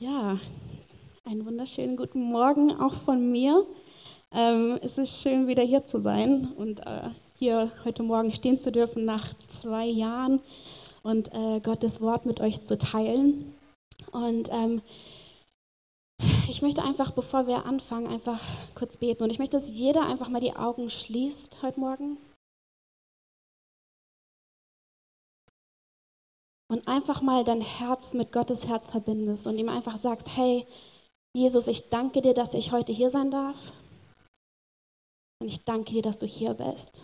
Ja, 0.00 0.38
einen 1.26 1.44
wunderschönen 1.44 1.94
guten 1.94 2.22
Morgen 2.22 2.72
auch 2.72 2.94
von 2.94 3.30
mir. 3.30 3.66
Ähm, 4.32 4.78
es 4.80 4.96
ist 4.96 5.20
schön, 5.20 5.46
wieder 5.46 5.62
hier 5.62 5.84
zu 5.84 6.00
sein 6.00 6.54
und 6.56 6.80
äh, 6.86 7.10
hier 7.34 7.70
heute 7.84 8.02
Morgen 8.02 8.32
stehen 8.32 8.58
zu 8.58 8.72
dürfen 8.72 9.04
nach 9.04 9.34
zwei 9.60 9.84
Jahren 9.84 10.40
und 11.02 11.30
äh, 11.34 11.60
Gottes 11.60 12.00
Wort 12.00 12.24
mit 12.24 12.40
euch 12.40 12.66
zu 12.66 12.78
teilen. 12.78 13.52
Und 14.10 14.48
ähm, 14.50 14.80
ich 16.48 16.62
möchte 16.62 16.82
einfach, 16.82 17.10
bevor 17.10 17.46
wir 17.46 17.66
anfangen, 17.66 18.06
einfach 18.06 18.40
kurz 18.74 18.96
beten. 18.96 19.22
Und 19.22 19.30
ich 19.30 19.38
möchte, 19.38 19.58
dass 19.58 19.68
jeder 19.68 20.06
einfach 20.06 20.30
mal 20.30 20.40
die 20.40 20.56
Augen 20.56 20.88
schließt 20.88 21.58
heute 21.60 21.78
Morgen. 21.78 22.16
Und 26.70 26.86
einfach 26.86 27.20
mal 27.20 27.42
dein 27.42 27.60
Herz 27.60 28.12
mit 28.12 28.30
Gottes 28.30 28.64
Herz 28.68 28.86
verbindest 28.86 29.44
und 29.48 29.58
ihm 29.58 29.68
einfach 29.68 29.98
sagst, 29.98 30.28
hey, 30.36 30.64
Jesus, 31.36 31.66
ich 31.66 31.88
danke 31.88 32.22
dir, 32.22 32.32
dass 32.32 32.54
ich 32.54 32.70
heute 32.70 32.92
hier 32.92 33.10
sein 33.10 33.32
darf. 33.32 33.72
Und 35.42 35.48
ich 35.48 35.64
danke 35.64 35.92
dir, 35.92 36.02
dass 36.02 36.20
du 36.20 36.26
hier 36.26 36.54
bist. 36.54 37.02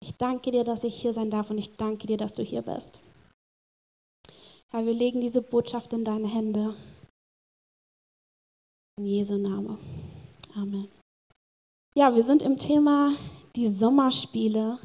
Ich 0.00 0.14
danke 0.18 0.52
dir, 0.52 0.62
dass 0.62 0.84
ich 0.84 1.00
hier 1.00 1.12
sein 1.12 1.30
darf 1.30 1.50
und 1.50 1.58
ich 1.58 1.76
danke 1.76 2.06
dir, 2.06 2.16
dass 2.16 2.32
du 2.32 2.44
hier 2.44 2.62
bist. 2.62 3.00
Herr, 4.70 4.86
wir 4.86 4.94
legen 4.94 5.20
diese 5.20 5.42
Botschaft 5.42 5.92
in 5.92 6.04
deine 6.04 6.28
Hände. 6.28 6.76
In 8.98 9.06
Jesu 9.06 9.36
Name. 9.36 9.78
Amen. 10.54 10.88
Ja, 11.94 12.14
wir 12.14 12.22
sind 12.22 12.42
im 12.42 12.58
Thema 12.58 13.16
die 13.56 13.68
Sommerspiele. 13.68 14.78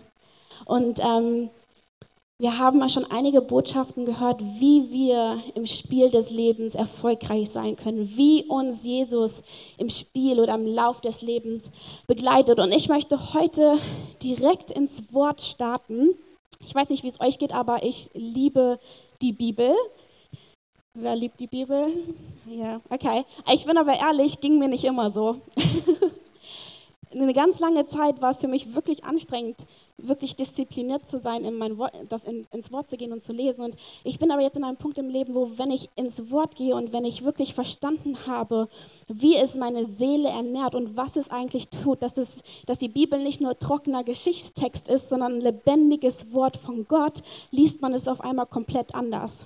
Und 0.66 1.00
ähm, 1.00 1.50
wir 2.40 2.60
haben 2.60 2.88
schon 2.88 3.10
einige 3.10 3.42
Botschaften 3.42 4.06
gehört, 4.06 4.42
wie 4.42 4.92
wir 4.92 5.42
im 5.56 5.66
Spiel 5.66 6.12
des 6.12 6.30
Lebens 6.30 6.76
erfolgreich 6.76 7.50
sein 7.50 7.76
können, 7.76 8.16
wie 8.16 8.44
uns 8.44 8.84
Jesus 8.84 9.42
im 9.80 9.90
Spiel 9.90 10.40
oder 10.40 10.54
im 10.54 10.68
Lauf 10.68 11.02
des 11.02 11.24
Lebens 11.24 11.64
begleitet. 12.06 12.60
Und 12.60 12.72
ich 12.72 12.90
möchte 12.90 13.34
heute 13.34 13.80
direkt 14.22 14.70
ins 14.70 15.12
Wort 15.12 15.42
starten. 15.42 16.12
Ich 16.60 16.76
weiß 16.76 16.90
nicht, 16.90 17.04
wie 17.04 17.08
es 17.08 17.20
euch 17.20 17.40
geht, 17.40 17.54
aber 17.54 17.84
ich 17.84 18.10
liebe 18.14 18.80
die 19.22 19.34
Bibel. 19.34 19.74
Wer 20.94 21.16
liebt 21.16 21.40
die 21.40 21.48
Bibel? 21.48 21.88
Ja, 22.48 22.82
okay. 22.90 23.26
Ich 23.52 23.66
bin 23.66 23.78
aber 23.80 23.96
ehrlich, 23.96 24.42
ging 24.42 24.60
mir 24.60 24.68
nicht 24.68 24.84
immer 24.84 25.10
so. 25.10 25.38
eine 27.14 27.34
ganz 27.34 27.60
lange 27.60 27.88
Zeit 27.88 28.22
war 28.22 28.32
es 28.32 28.38
für 28.38 28.48
mich 28.48 28.76
wirklich 28.76 29.04
anstrengend, 29.04 29.58
wirklich 29.98 30.36
diszipliniert 30.36 31.10
zu 31.10 31.20
sein, 31.20 31.44
in 31.44 31.56
mein 31.56 31.78
Wort, 31.78 31.94
das 32.10 32.24
in, 32.24 32.46
ins 32.52 32.72
Wort 32.72 32.90
zu 32.90 32.98
gehen 32.98 33.12
und 33.12 33.24
zu 33.24 33.34
lesen. 33.34 33.62
Und 33.62 33.76
ich 34.04 34.20
bin 34.20 34.32
aber 34.32 34.42
jetzt 34.42 34.58
in 34.58 34.64
einem 34.64 34.78
Punkt 34.78 34.98
im 34.98 35.10
Leben, 35.10 35.34
wo, 35.34 35.52
wenn 35.58 35.72
ich 35.72 35.90
ins 35.96 36.30
Wort 36.30 36.56
gehe 36.56 36.76
und 36.76 36.92
wenn 36.92 37.06
ich 37.06 37.24
wirklich 37.24 37.54
verstanden 37.54 38.28
habe, 38.28 38.68
wie 39.08 39.36
es 39.36 39.56
meine 39.56 39.86
Seele 39.86 40.30
ernährt 40.30 40.76
und 40.76 40.98
was 40.98 41.16
es 41.16 41.30
eigentlich 41.30 41.70
tut, 41.70 42.04
dass, 42.04 42.14
das, 42.14 42.30
dass 42.66 42.78
die 42.78 42.90
Bibel 42.90 43.22
nicht 43.24 43.42
nur 43.42 43.58
trockener 43.58 44.04
Geschichtstext 44.04 44.88
ist, 44.88 45.10
sondern 45.10 45.36
ein 45.36 45.42
lebendiges 45.42 46.32
Wort 46.34 46.58
von 46.58 46.88
Gott, 46.88 47.24
liest 47.52 47.82
man 47.82 47.94
es 47.94 48.08
auf 48.08 48.22
einmal 48.22 48.46
komplett 48.46 48.94
anders. 48.94 49.46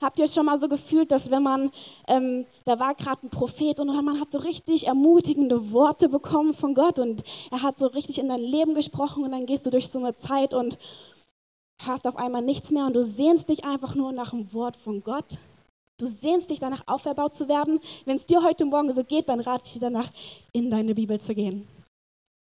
Habt 0.00 0.18
ihr 0.18 0.26
schon 0.28 0.46
mal 0.46 0.58
so 0.58 0.66
gefühlt, 0.66 1.10
dass 1.10 1.30
wenn 1.30 1.42
man, 1.42 1.70
ähm, 2.08 2.46
da 2.64 2.80
war 2.80 2.94
gerade 2.94 3.26
ein 3.26 3.30
Prophet 3.30 3.80
und 3.80 3.88
man 3.88 4.18
hat 4.18 4.32
so 4.32 4.38
richtig 4.38 4.86
ermutigende 4.86 5.72
Worte 5.72 6.08
bekommen 6.08 6.54
von 6.54 6.74
Gott 6.74 6.98
und 6.98 7.22
er 7.50 7.62
hat 7.62 7.78
so 7.78 7.86
richtig 7.86 8.18
in 8.18 8.28
dein 8.28 8.40
Leben 8.40 8.72
gesprochen 8.74 9.24
und 9.24 9.32
dann 9.32 9.44
gehst 9.44 9.66
du 9.66 9.70
durch 9.70 9.88
so 9.88 9.98
eine 9.98 10.16
Zeit 10.16 10.54
und 10.54 10.78
hast 11.86 12.06
auf 12.06 12.16
einmal 12.16 12.42
nichts 12.42 12.70
mehr 12.70 12.86
und 12.86 12.94
du 12.94 13.04
sehnst 13.04 13.48
dich 13.50 13.64
einfach 13.64 13.94
nur 13.94 14.12
nach 14.12 14.30
dem 14.30 14.52
Wort 14.54 14.76
von 14.76 15.02
Gott. 15.02 15.38
Du 15.98 16.06
sehnst 16.06 16.48
dich 16.48 16.60
danach 16.60 16.84
auferbaut 16.86 17.36
zu 17.36 17.46
werden. 17.46 17.78
Wenn 18.06 18.16
es 18.16 18.24
dir 18.24 18.42
heute 18.42 18.64
Morgen 18.64 18.94
so 18.94 19.04
geht, 19.04 19.28
dann 19.28 19.40
rate 19.40 19.64
ich 19.66 19.74
dir 19.74 19.80
danach, 19.80 20.10
in 20.52 20.70
deine 20.70 20.94
Bibel 20.94 21.20
zu 21.20 21.34
gehen. 21.34 21.68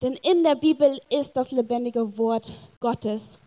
Denn 0.03 0.13
in 0.13 0.43
der 0.43 0.53
Bibel 0.53 0.99
ist 1.09 1.33
das 1.33 1.51
lebendige 1.51 2.19
Wort 2.19 2.53
Gottes. 2.79 3.39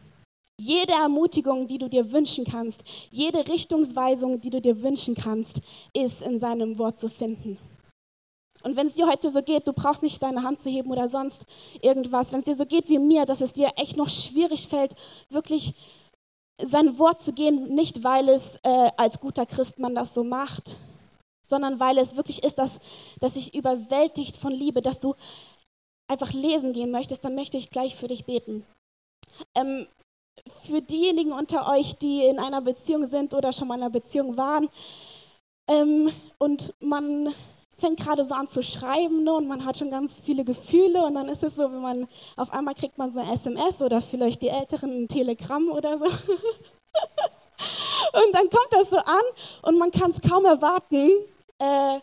Jede 0.62 0.92
Ermutigung, 0.92 1.66
die 1.68 1.78
du 1.78 1.88
dir 1.88 2.12
wünschen 2.12 2.44
kannst, 2.44 2.82
jede 3.10 3.48
Richtungsweisung, 3.48 4.42
die 4.42 4.50
du 4.50 4.60
dir 4.60 4.82
wünschen 4.82 5.14
kannst, 5.14 5.62
ist 5.94 6.20
in 6.20 6.38
seinem 6.38 6.78
Wort 6.78 6.98
zu 6.98 7.08
finden. 7.08 7.56
Und 8.62 8.76
wenn 8.76 8.88
es 8.88 8.92
dir 8.92 9.06
heute 9.06 9.30
so 9.30 9.40
geht, 9.40 9.66
du 9.66 9.72
brauchst 9.72 10.02
nicht 10.02 10.22
deine 10.22 10.42
Hand 10.42 10.60
zu 10.60 10.68
heben 10.68 10.90
oder 10.90 11.08
sonst 11.08 11.46
irgendwas, 11.80 12.30
wenn 12.30 12.40
es 12.40 12.44
dir 12.44 12.56
so 12.56 12.66
geht 12.66 12.90
wie 12.90 12.98
mir, 12.98 13.24
dass 13.24 13.40
es 13.40 13.54
dir 13.54 13.72
echt 13.76 13.96
noch 13.96 14.10
schwierig 14.10 14.68
fällt, 14.68 14.94
wirklich 15.30 15.72
sein 16.62 16.98
Wort 16.98 17.22
zu 17.22 17.32
gehen, 17.32 17.74
nicht 17.74 18.04
weil 18.04 18.28
es 18.28 18.56
äh, 18.62 18.90
als 18.98 19.18
guter 19.18 19.46
Christ 19.46 19.78
man 19.78 19.94
das 19.94 20.12
so 20.12 20.24
macht, 20.24 20.76
sondern 21.48 21.80
weil 21.80 21.96
es 21.96 22.16
wirklich 22.16 22.42
ist, 22.42 22.58
dass, 22.58 22.80
dass 23.18 23.32
sich 23.32 23.54
überwältigt 23.54 24.36
von 24.36 24.52
Liebe, 24.52 24.82
dass 24.82 25.00
du 25.00 25.14
einfach 26.06 26.34
lesen 26.34 26.74
gehen 26.74 26.90
möchtest, 26.90 27.24
dann 27.24 27.34
möchte 27.34 27.56
ich 27.56 27.70
gleich 27.70 27.96
für 27.96 28.08
dich 28.08 28.26
beten. 28.26 28.66
Ähm, 29.54 29.86
für 30.66 30.80
diejenigen 30.82 31.32
unter 31.32 31.68
euch, 31.68 31.96
die 31.96 32.24
in 32.24 32.38
einer 32.38 32.60
Beziehung 32.60 33.08
sind 33.08 33.34
oder 33.34 33.52
schon 33.52 33.68
mal 33.68 33.76
in 33.76 33.82
einer 33.82 33.90
Beziehung 33.90 34.36
waren 34.36 34.68
ähm, 35.68 36.10
und 36.38 36.74
man 36.80 37.34
fängt 37.78 38.00
gerade 38.00 38.24
so 38.24 38.34
an 38.34 38.48
zu 38.48 38.62
schreiben 38.62 39.24
ne, 39.24 39.32
und 39.32 39.48
man 39.48 39.64
hat 39.64 39.78
schon 39.78 39.90
ganz 39.90 40.12
viele 40.24 40.44
Gefühle 40.44 41.04
und 41.04 41.14
dann 41.14 41.28
ist 41.28 41.42
es 41.42 41.56
so, 41.56 41.62
wenn 41.72 41.80
man 41.80 42.08
auf 42.36 42.52
einmal 42.52 42.74
kriegt 42.74 42.98
man 42.98 43.12
so 43.12 43.20
ein 43.20 43.28
SMS 43.28 43.80
oder 43.80 44.02
vielleicht 44.02 44.42
die 44.42 44.48
Älteren 44.48 45.04
ein 45.04 45.08
Telegramm 45.08 45.70
oder 45.70 45.96
so. 45.96 46.04
und 46.04 46.12
dann 48.32 48.50
kommt 48.50 48.68
das 48.70 48.90
so 48.90 48.98
an 48.98 49.22
und 49.62 49.78
man 49.78 49.90
kann 49.90 50.10
es 50.10 50.20
kaum 50.20 50.44
erwarten, 50.44 51.10
äh, 51.58 52.00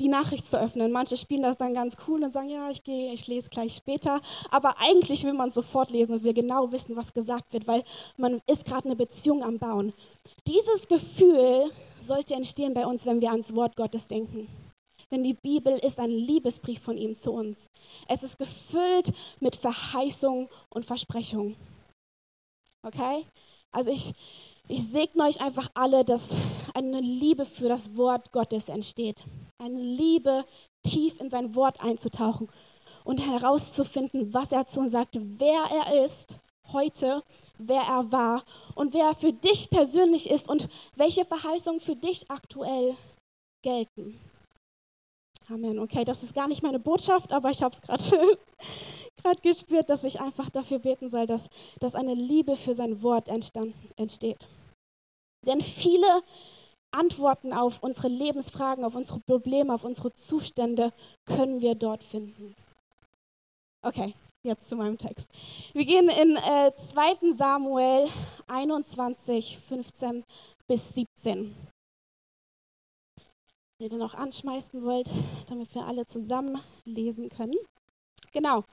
die 0.00 0.08
Nachricht 0.08 0.46
zu 0.46 0.58
öffnen. 0.58 0.90
Manche 0.90 1.16
spielen 1.16 1.42
das 1.42 1.58
dann 1.58 1.74
ganz 1.74 1.94
cool 2.08 2.24
und 2.24 2.32
sagen, 2.32 2.48
ja, 2.48 2.70
ich 2.70 2.82
gehe, 2.82 3.12
ich 3.12 3.26
lese 3.26 3.50
gleich 3.50 3.74
später. 3.74 4.20
Aber 4.50 4.78
eigentlich 4.80 5.24
will 5.24 5.34
man 5.34 5.50
sofort 5.50 5.90
lesen 5.90 6.14
und 6.14 6.24
will 6.24 6.34
genau 6.34 6.72
wissen, 6.72 6.96
was 6.96 7.12
gesagt 7.12 7.52
wird, 7.52 7.66
weil 7.66 7.84
man 8.16 8.40
ist 8.46 8.64
gerade 8.64 8.86
eine 8.86 8.96
Beziehung 8.96 9.44
am 9.44 9.58
Bauen. 9.58 9.92
Dieses 10.46 10.88
Gefühl 10.88 11.70
sollte 12.00 12.34
entstehen 12.34 12.74
bei 12.74 12.86
uns, 12.86 13.06
wenn 13.06 13.20
wir 13.20 13.30
ans 13.30 13.54
Wort 13.54 13.76
Gottes 13.76 14.06
denken. 14.06 14.48
Denn 15.10 15.22
die 15.22 15.34
Bibel 15.34 15.76
ist 15.78 15.98
ein 15.98 16.10
Liebesbrief 16.10 16.80
von 16.80 16.96
ihm 16.96 17.14
zu 17.14 17.32
uns. 17.32 17.58
Es 18.08 18.22
ist 18.22 18.38
gefüllt 18.38 19.12
mit 19.40 19.56
Verheißung 19.56 20.48
und 20.70 20.84
Versprechung. 20.84 21.56
Okay? 22.82 23.26
Also 23.72 23.90
ich, 23.90 24.12
ich 24.68 24.82
segne 24.86 25.24
euch 25.24 25.40
einfach 25.40 25.68
alle, 25.74 26.04
dass 26.04 26.30
eine 26.74 27.00
Liebe 27.00 27.44
für 27.44 27.68
das 27.68 27.96
Wort 27.96 28.32
Gottes 28.32 28.68
entsteht 28.68 29.24
eine 29.60 29.80
Liebe, 29.80 30.44
tief 30.82 31.20
in 31.20 31.30
sein 31.30 31.54
Wort 31.54 31.80
einzutauchen 31.80 32.48
und 33.04 33.18
herauszufinden, 33.18 34.32
was 34.32 34.52
er 34.52 34.66
zu 34.66 34.80
uns 34.80 34.92
sagt, 34.92 35.16
wer 35.20 35.64
er 35.64 36.04
ist 36.04 36.38
heute, 36.72 37.22
wer 37.58 37.82
er 37.82 38.10
war 38.10 38.44
und 38.74 38.94
wer 38.94 39.08
er 39.08 39.14
für 39.14 39.32
dich 39.32 39.68
persönlich 39.70 40.30
ist 40.30 40.48
und 40.48 40.68
welche 40.96 41.24
Verheißungen 41.24 41.80
für 41.80 41.96
dich 41.96 42.30
aktuell 42.30 42.96
gelten. 43.62 44.18
Amen. 45.48 45.78
Okay, 45.80 46.04
das 46.04 46.22
ist 46.22 46.34
gar 46.34 46.48
nicht 46.48 46.62
meine 46.62 46.78
Botschaft, 46.78 47.32
aber 47.32 47.50
ich 47.50 47.62
habe 47.62 47.74
es 47.74 47.82
gerade 47.82 49.36
gespürt, 49.42 49.90
dass 49.90 50.04
ich 50.04 50.20
einfach 50.20 50.48
dafür 50.48 50.78
beten 50.78 51.10
soll, 51.10 51.26
dass, 51.26 51.48
dass 51.80 51.94
eine 51.94 52.14
Liebe 52.14 52.56
für 52.56 52.72
sein 52.72 53.02
Wort 53.02 53.28
entsteht. 53.28 54.46
Denn 55.44 55.60
viele 55.60 56.22
Antworten 56.92 57.52
auf 57.52 57.82
unsere 57.82 58.08
Lebensfragen, 58.08 58.84
auf 58.84 58.94
unsere 58.94 59.20
Probleme, 59.20 59.74
auf 59.74 59.84
unsere 59.84 60.12
Zustände 60.14 60.92
können 61.24 61.60
wir 61.60 61.74
dort 61.74 62.04
finden. 62.04 62.54
Okay, 63.82 64.14
jetzt 64.42 64.68
zu 64.68 64.76
meinem 64.76 64.98
Text. 64.98 65.28
Wir 65.72 65.84
gehen 65.84 66.08
in 66.08 66.36
äh, 66.36 66.72
2. 66.92 67.32
Samuel 67.32 68.08
21, 68.46 69.58
15 69.58 70.24
bis 70.66 70.88
17. 70.90 71.56
Wenn 73.78 73.86
ihr 73.86 73.88
den 73.88 73.98
noch 73.98 74.14
anschmeißen 74.14 74.82
wollt, 74.82 75.10
damit 75.48 75.74
wir 75.74 75.86
alle 75.86 76.06
zusammen 76.06 76.60
lesen 76.84 77.28
können. 77.30 77.56
Genau. 78.32 78.64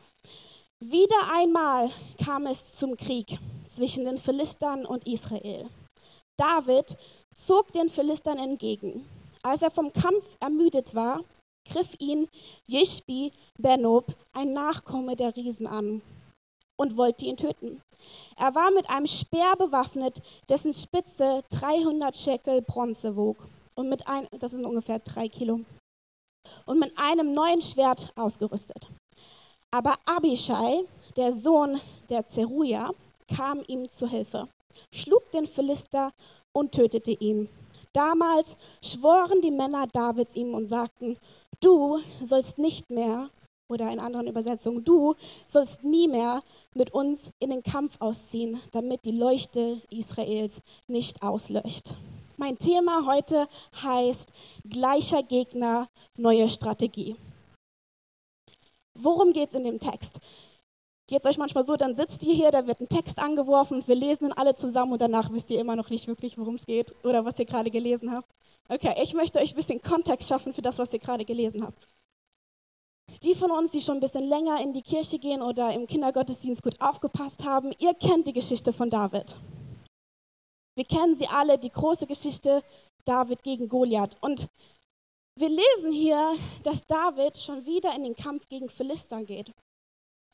Wieder 0.80 1.32
einmal 1.32 1.90
kam 2.24 2.46
es 2.46 2.76
zum 2.76 2.98
Krieg 2.98 3.40
zwischen 3.70 4.06
den 4.06 4.18
Philistern 4.18 4.86
und 4.86 5.08
Israel. 5.08 5.70
David 6.38 6.98
zog 7.38 7.72
den 7.72 7.90
Philistern 7.90 8.38
entgegen. 8.38 9.08
Als 9.44 9.62
er 9.62 9.72
vom 9.72 9.94
Kampf 9.94 10.26
ermüdet 10.40 10.94
war, 10.94 11.24
griff 11.66 11.96
ihn 12.00 12.28
Jishbi 12.66 13.32
Benob, 13.58 14.14
ein 14.34 14.52
Nachkomme 14.52 15.16
der 15.16 15.36
Riesen, 15.36 15.68
an 15.68 16.02
und 16.78 16.98
wollte 16.98 17.26
ihn 17.26 17.38
töten. 17.38 17.82
Er 18.36 18.54
war 18.56 18.72
mit 18.72 18.90
einem 18.90 19.08
Speer 19.08 19.56
bewaffnet, 19.58 20.22
dessen 20.50 20.74
Spitze 20.74 21.44
300 21.50 22.18
Shekel 22.18 22.62
Bronze 22.62 23.16
wog 23.16 23.48
und 23.76 23.90
mit 23.90 24.08
ein, 24.08 24.28
das 24.40 24.52
sind 24.52 24.66
ungefähr 24.66 25.00
drei 25.00 25.28
Kilo, 25.28 25.62
und 26.66 26.80
mit 26.80 26.98
einem 26.98 27.34
neuen 27.34 27.62
Schwert 27.62 28.12
ausgerüstet. 28.16 28.90
Aber 29.72 29.96
Abishai, 30.06 30.86
der 31.16 31.32
Sohn 31.32 31.80
der 32.10 32.28
Zeruja, 32.28 32.92
kam 33.28 33.64
ihm 33.68 33.92
zu 33.92 34.08
Hilfe. 34.08 34.48
schlug 34.94 35.30
den 35.32 35.48
Philister 35.48 36.12
und 36.58 36.72
tötete 36.72 37.12
ihn. 37.12 37.50
Damals 37.94 38.58
schworen 38.82 39.42
die 39.42 39.52
Männer 39.52 39.86
Davids 39.88 40.36
ihm 40.36 40.56
und 40.56 40.68
sagten, 40.68 41.18
du 41.60 42.00
sollst 42.22 42.58
nicht 42.58 42.90
mehr, 42.90 43.30
oder 43.70 43.92
in 43.92 44.00
anderen 44.00 44.28
Übersetzungen, 44.28 44.84
du 44.84 45.16
sollst 45.48 45.84
nie 45.84 46.08
mehr 46.08 46.42
mit 46.74 46.94
uns 46.94 47.32
in 47.40 47.50
den 47.50 47.64
Kampf 47.64 47.98
ausziehen, 48.00 48.62
damit 48.72 49.06
die 49.06 49.12
Leuchte 49.12 49.82
Israels 49.90 50.62
nicht 50.88 51.22
auslöscht. 51.22 51.96
Mein 52.38 52.58
Thema 52.58 53.06
heute 53.06 53.48
heißt 53.84 54.32
gleicher 54.68 55.22
Gegner, 55.22 55.90
neue 56.16 56.48
Strategie. 56.50 57.18
Worum 58.96 59.34
geht 59.34 59.50
es 59.50 59.56
in 59.56 59.64
dem 59.64 59.80
Text? 59.80 60.20
Geht 61.08 61.24
es 61.24 61.32
euch 61.32 61.38
manchmal 61.38 61.66
so, 61.66 61.78
dann 61.78 61.96
sitzt 61.96 62.22
ihr 62.24 62.34
hier, 62.34 62.52
da 62.52 62.68
wird 62.68 62.82
ein 62.82 62.90
Text 62.90 63.18
angeworfen 63.18 63.82
wir 63.88 63.96
lesen 63.96 64.26
ihn 64.26 64.34
alle 64.34 64.56
zusammen 64.56 64.94
und 64.94 65.02
danach 65.02 65.32
wisst 65.32 65.50
ihr 65.50 65.60
immer 65.60 65.78
noch 65.78 65.90
nicht 65.90 66.08
wirklich, 66.08 66.38
worum 66.38 66.56
es 66.56 66.66
geht 66.66 66.94
oder 67.06 67.24
was 67.24 67.40
ihr 67.40 67.46
gerade 67.46 67.72
gelesen 67.72 68.12
habt. 68.12 68.30
Okay, 68.68 68.94
ich 69.02 69.14
möchte 69.14 69.40
euch 69.40 69.54
ein 69.54 69.56
bisschen 69.56 69.82
Kontext 69.82 70.28
schaffen 70.28 70.54
für 70.54 70.62
das, 70.62 70.78
was 70.78 70.92
ihr 70.92 71.00
gerade 71.00 71.24
gelesen 71.24 71.64
habt. 71.64 71.88
Die 73.24 73.36
von 73.36 73.52
uns, 73.52 73.72
die 73.72 73.80
schon 73.80 73.98
ein 73.98 74.02
bisschen 74.02 74.28
länger 74.28 74.62
in 74.62 74.74
die 74.74 74.82
Kirche 74.82 75.18
gehen 75.18 75.42
oder 75.42 75.74
im 75.74 75.88
Kindergottesdienst 75.88 76.62
gut 76.62 76.80
aufgepasst 76.82 77.46
haben, 77.46 77.72
ihr 77.80 77.94
kennt 77.94 78.28
die 78.28 78.34
Geschichte 78.34 78.74
von 78.74 78.90
David. 78.90 79.38
Wir 80.76 80.86
kennen 80.86 81.16
sie 81.16 81.28
alle, 81.28 81.58
die 81.58 81.72
große 81.72 82.06
Geschichte 82.06 82.62
David 83.06 83.42
gegen 83.44 83.70
Goliath. 83.70 84.18
Und 84.20 84.50
wir 85.36 85.50
lesen 85.50 85.92
hier, 85.92 86.36
dass 86.64 86.86
David 86.86 87.38
schon 87.38 87.66
wieder 87.66 87.96
in 87.96 88.04
den 88.04 88.16
Kampf 88.16 88.48
gegen 88.50 88.70
Philister 88.70 89.24
geht. 89.24 89.54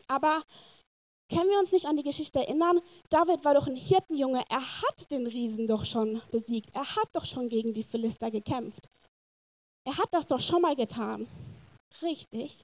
Aber 0.08 0.44
können 1.30 1.50
wir 1.50 1.60
uns 1.60 1.72
nicht 1.72 1.86
an 1.86 1.98
die 1.98 2.04
Geschichte 2.04 2.40
erinnern? 2.40 2.82
David 3.10 3.44
war 3.44 3.54
doch 3.54 3.68
ein 3.68 3.76
Hirtenjunge. 3.76 4.44
Er 4.50 4.82
hat 4.82 5.10
den 5.10 5.26
Riesen 5.26 5.68
doch 5.68 5.86
schon 5.86 6.22
besiegt. 6.32 6.76
Er 6.76 6.96
hat 6.96 7.10
doch 7.14 7.26
schon 7.26 7.50
gegen 7.50 7.74
die 7.74 7.84
Philister 7.84 8.30
gekämpft. 8.30 8.90
Er 9.86 9.98
hat 9.98 10.10
das 10.12 10.28
doch 10.28 10.40
schon 10.40 10.62
mal 10.62 10.76
getan. 10.76 11.28
Richtig. 12.02 12.62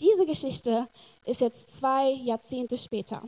Diese 0.00 0.26
Geschichte 0.26 0.88
ist 1.24 1.40
jetzt 1.40 1.70
zwei 1.76 2.10
Jahrzehnte 2.10 2.76
später. 2.76 3.22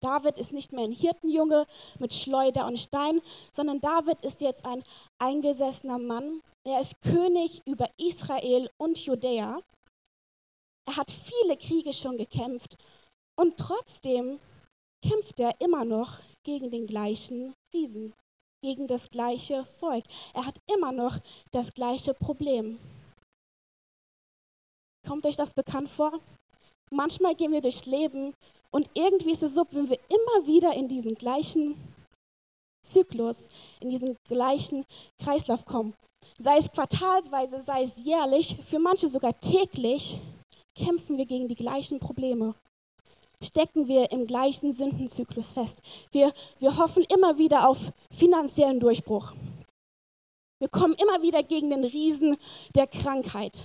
David 0.00 0.38
ist 0.38 0.52
nicht 0.52 0.72
mehr 0.72 0.84
ein 0.84 0.92
Hirtenjunge 0.92 1.66
mit 1.98 2.14
Schleuder 2.14 2.66
und 2.66 2.78
Stein, 2.78 3.20
sondern 3.52 3.80
David 3.80 4.20
ist 4.24 4.40
jetzt 4.40 4.64
ein 4.64 4.84
eingesessener 5.18 5.98
Mann. 5.98 6.42
Er 6.64 6.80
ist 6.80 7.00
König 7.00 7.62
über 7.66 7.88
Israel 7.96 8.70
und 8.76 8.98
Judäa. 8.98 9.60
Er 10.88 10.96
hat 10.96 11.10
viele 11.10 11.56
Kriege 11.56 11.92
schon 11.92 12.16
gekämpft 12.16 12.76
und 13.38 13.56
trotzdem 13.56 14.38
kämpft 15.02 15.40
er 15.40 15.60
immer 15.60 15.84
noch 15.84 16.18
gegen 16.44 16.70
den 16.70 16.86
gleichen 16.86 17.54
Riesen, 17.74 18.14
gegen 18.64 18.86
das 18.86 19.10
gleiche 19.10 19.64
Volk. 19.80 20.04
Er 20.32 20.46
hat 20.46 20.58
immer 20.72 20.92
noch 20.92 21.18
das 21.50 21.74
gleiche 21.74 22.14
Problem. 22.14 22.78
Kommt 25.06 25.26
euch 25.26 25.36
das 25.36 25.52
bekannt 25.52 25.88
vor? 25.88 26.20
Manchmal 26.90 27.34
gehen 27.34 27.52
wir 27.52 27.60
durchs 27.60 27.86
Leben 27.86 28.32
und 28.70 28.88
irgendwie 28.94 29.32
ist 29.32 29.42
es 29.42 29.54
so, 29.54 29.66
wenn 29.70 29.88
wir 29.88 29.98
immer 30.08 30.46
wieder 30.46 30.72
in 30.72 30.88
diesen 30.88 31.14
gleichen 31.14 31.76
Zyklus, 32.86 33.48
in 33.80 33.90
diesen 33.90 34.16
gleichen 34.28 34.84
Kreislauf 35.22 35.64
kommen, 35.64 35.94
sei 36.38 36.58
es 36.58 36.70
quartalsweise, 36.70 37.60
sei 37.60 37.82
es 37.82 37.96
jährlich, 37.96 38.56
für 38.68 38.78
manche 38.78 39.08
sogar 39.08 39.38
täglich, 39.40 40.20
kämpfen 40.76 41.18
wir 41.18 41.24
gegen 41.24 41.48
die 41.48 41.54
gleichen 41.54 41.98
Probleme. 41.98 42.54
Stecken 43.42 43.86
wir 43.88 44.12
im 44.12 44.26
gleichen 44.26 44.72
Sündenzyklus 44.72 45.52
fest. 45.52 45.82
Wir, 46.10 46.32
wir 46.58 46.76
hoffen 46.78 47.04
immer 47.04 47.36
wieder 47.38 47.68
auf 47.68 47.92
finanziellen 48.10 48.80
Durchbruch. 48.80 49.32
Wir 50.58 50.68
kommen 50.68 50.94
immer 50.94 51.20
wieder 51.20 51.42
gegen 51.42 51.68
den 51.70 51.84
Riesen 51.84 52.36
der 52.74 52.86
Krankheit. 52.86 53.64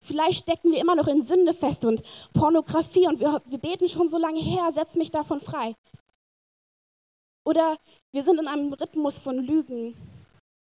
Vielleicht 0.00 0.40
stecken 0.40 0.70
wir 0.70 0.80
immer 0.80 0.94
noch 0.94 1.08
in 1.08 1.22
Sünde 1.22 1.54
fest 1.54 1.84
und 1.84 2.02
Pornografie 2.34 3.06
und 3.06 3.20
wir, 3.20 3.40
wir 3.46 3.58
beten 3.58 3.88
schon 3.88 4.08
so 4.08 4.18
lange 4.18 4.40
her, 4.40 4.70
setz 4.72 4.94
mich 4.94 5.10
davon 5.10 5.40
frei. 5.40 5.74
Oder 7.44 7.78
wir 8.12 8.22
sind 8.22 8.38
in 8.38 8.48
einem 8.48 8.72
Rhythmus 8.72 9.18
von 9.18 9.38
Lügen. 9.38 9.96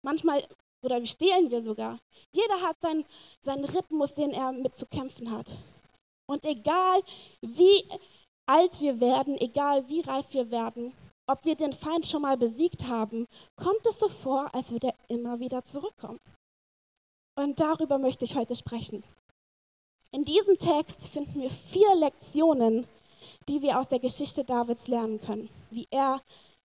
Manchmal, 0.02 0.46
oder 0.82 1.04
stehlen 1.06 1.50
wir 1.50 1.60
sogar. 1.60 1.98
Jeder 2.32 2.60
hat 2.62 2.80
seinen, 2.80 3.04
seinen 3.40 3.64
Rhythmus, 3.64 4.14
den 4.14 4.32
er 4.32 4.52
mit 4.52 4.76
zu 4.76 4.86
kämpfen 4.86 5.30
hat. 5.30 5.56
Und 6.26 6.44
egal 6.44 7.02
wie 7.40 7.84
alt 8.46 8.80
wir 8.80 9.00
werden, 9.00 9.36
egal 9.38 9.88
wie 9.88 10.00
reif 10.00 10.32
wir 10.32 10.50
werden, 10.50 10.92
ob 11.26 11.44
wir 11.44 11.54
den 11.54 11.72
Feind 11.72 12.06
schon 12.06 12.22
mal 12.22 12.36
besiegt 12.36 12.86
haben, 12.88 13.26
kommt 13.56 13.86
es 13.86 13.98
so 13.98 14.08
vor, 14.08 14.52
als 14.54 14.72
würde 14.72 14.88
er 14.88 14.94
immer 15.08 15.38
wieder 15.38 15.64
zurückkommen. 15.64 16.18
Und 17.36 17.60
darüber 17.60 17.98
möchte 17.98 18.24
ich 18.24 18.34
heute 18.34 18.56
sprechen. 18.56 19.04
In 20.12 20.24
diesem 20.24 20.58
Text 20.58 21.06
finden 21.06 21.40
wir 21.40 21.50
vier 21.50 21.94
Lektionen, 21.94 22.86
die 23.48 23.62
wir 23.62 23.78
aus 23.78 23.88
der 23.88 24.00
Geschichte 24.00 24.44
Davids 24.44 24.88
lernen 24.88 25.20
können, 25.20 25.48
wie 25.70 25.86
er 25.90 26.20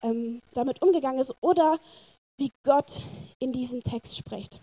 ähm, 0.03 0.43
damit 0.53 0.83
umgegangen 0.83 1.21
ist 1.21 1.35
oder 1.41 1.79
wie 2.41 2.53
Gott 2.65 3.01
in 3.39 3.53
diesem 3.53 3.83
Text 3.83 4.17
spricht. 4.17 4.61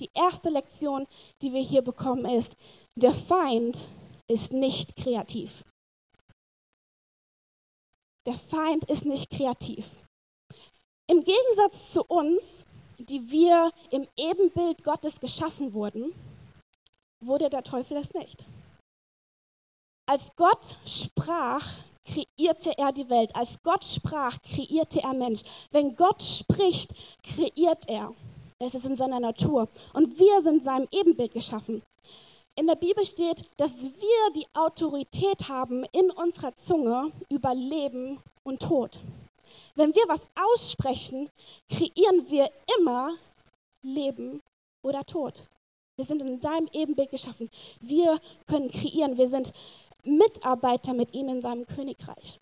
Die 0.00 0.10
erste 0.12 0.50
Lektion, 0.50 1.06
die 1.40 1.52
wir 1.52 1.62
hier 1.62 1.82
bekommen, 1.82 2.26
ist, 2.26 2.56
der 2.96 3.14
Feind 3.14 3.88
ist 4.28 4.52
nicht 4.52 4.96
kreativ. 4.96 5.64
Der 8.26 8.38
Feind 8.38 8.84
ist 8.90 9.06
nicht 9.06 9.30
kreativ. 9.30 9.86
Im 11.06 11.20
Gegensatz 11.20 11.92
zu 11.92 12.04
uns, 12.04 12.64
die 12.98 13.30
wir 13.30 13.70
im 13.90 14.06
Ebenbild 14.16 14.82
Gottes 14.82 15.20
geschaffen 15.20 15.72
wurden, 15.72 16.12
wurde 17.20 17.48
der 17.48 17.62
Teufel 17.62 17.96
es 17.96 18.12
nicht. 18.12 18.44
Als 20.08 20.34
Gott 20.36 20.76
sprach, 20.84 21.66
kreierte 22.06 22.76
er 22.78 22.92
die 22.92 23.08
Welt. 23.10 23.34
Als 23.34 23.58
Gott 23.62 23.84
sprach, 23.84 24.38
kreierte 24.42 25.02
er 25.02 25.12
Mensch. 25.12 25.42
Wenn 25.70 25.96
Gott 25.96 26.22
spricht, 26.22 26.90
kreiert 27.22 27.88
er. 27.88 28.14
Es 28.58 28.74
ist 28.74 28.86
in 28.86 28.96
seiner 28.96 29.20
Natur. 29.20 29.68
Und 29.92 30.18
wir 30.18 30.40
sind 30.42 30.64
seinem 30.64 30.88
Ebenbild 30.90 31.32
geschaffen. 31.32 31.82
In 32.54 32.66
der 32.66 32.76
Bibel 32.76 33.04
steht, 33.04 33.44
dass 33.58 33.76
wir 33.76 34.32
die 34.34 34.46
Autorität 34.54 35.48
haben 35.48 35.84
in 35.92 36.10
unserer 36.10 36.56
Zunge 36.56 37.12
über 37.28 37.54
Leben 37.54 38.18
und 38.44 38.62
Tod. 38.62 38.98
Wenn 39.74 39.94
wir 39.94 40.04
was 40.08 40.22
aussprechen, 40.34 41.28
kreieren 41.68 42.30
wir 42.30 42.50
immer 42.78 43.16
Leben 43.82 44.40
oder 44.82 45.04
Tod. 45.04 45.44
Wir 45.96 46.04
sind 46.04 46.22
in 46.22 46.40
seinem 46.40 46.68
Ebenbild 46.72 47.10
geschaffen. 47.10 47.50
Wir 47.80 48.20
können 48.46 48.70
kreieren. 48.70 49.16
Wir 49.16 49.28
sind 49.28 49.52
Mitarbeiter 50.06 50.94
mit 50.94 51.14
ihm 51.14 51.28
in 51.28 51.40
seinem 51.40 51.66
Königreich. 51.66 52.40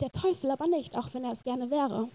Der 0.00 0.12
Teufel 0.12 0.50
aber 0.50 0.66
nicht, 0.66 0.96
auch 0.96 1.12
wenn 1.12 1.24
er 1.24 1.32
es 1.32 1.42
gerne 1.42 1.70
wäre. 1.70 2.08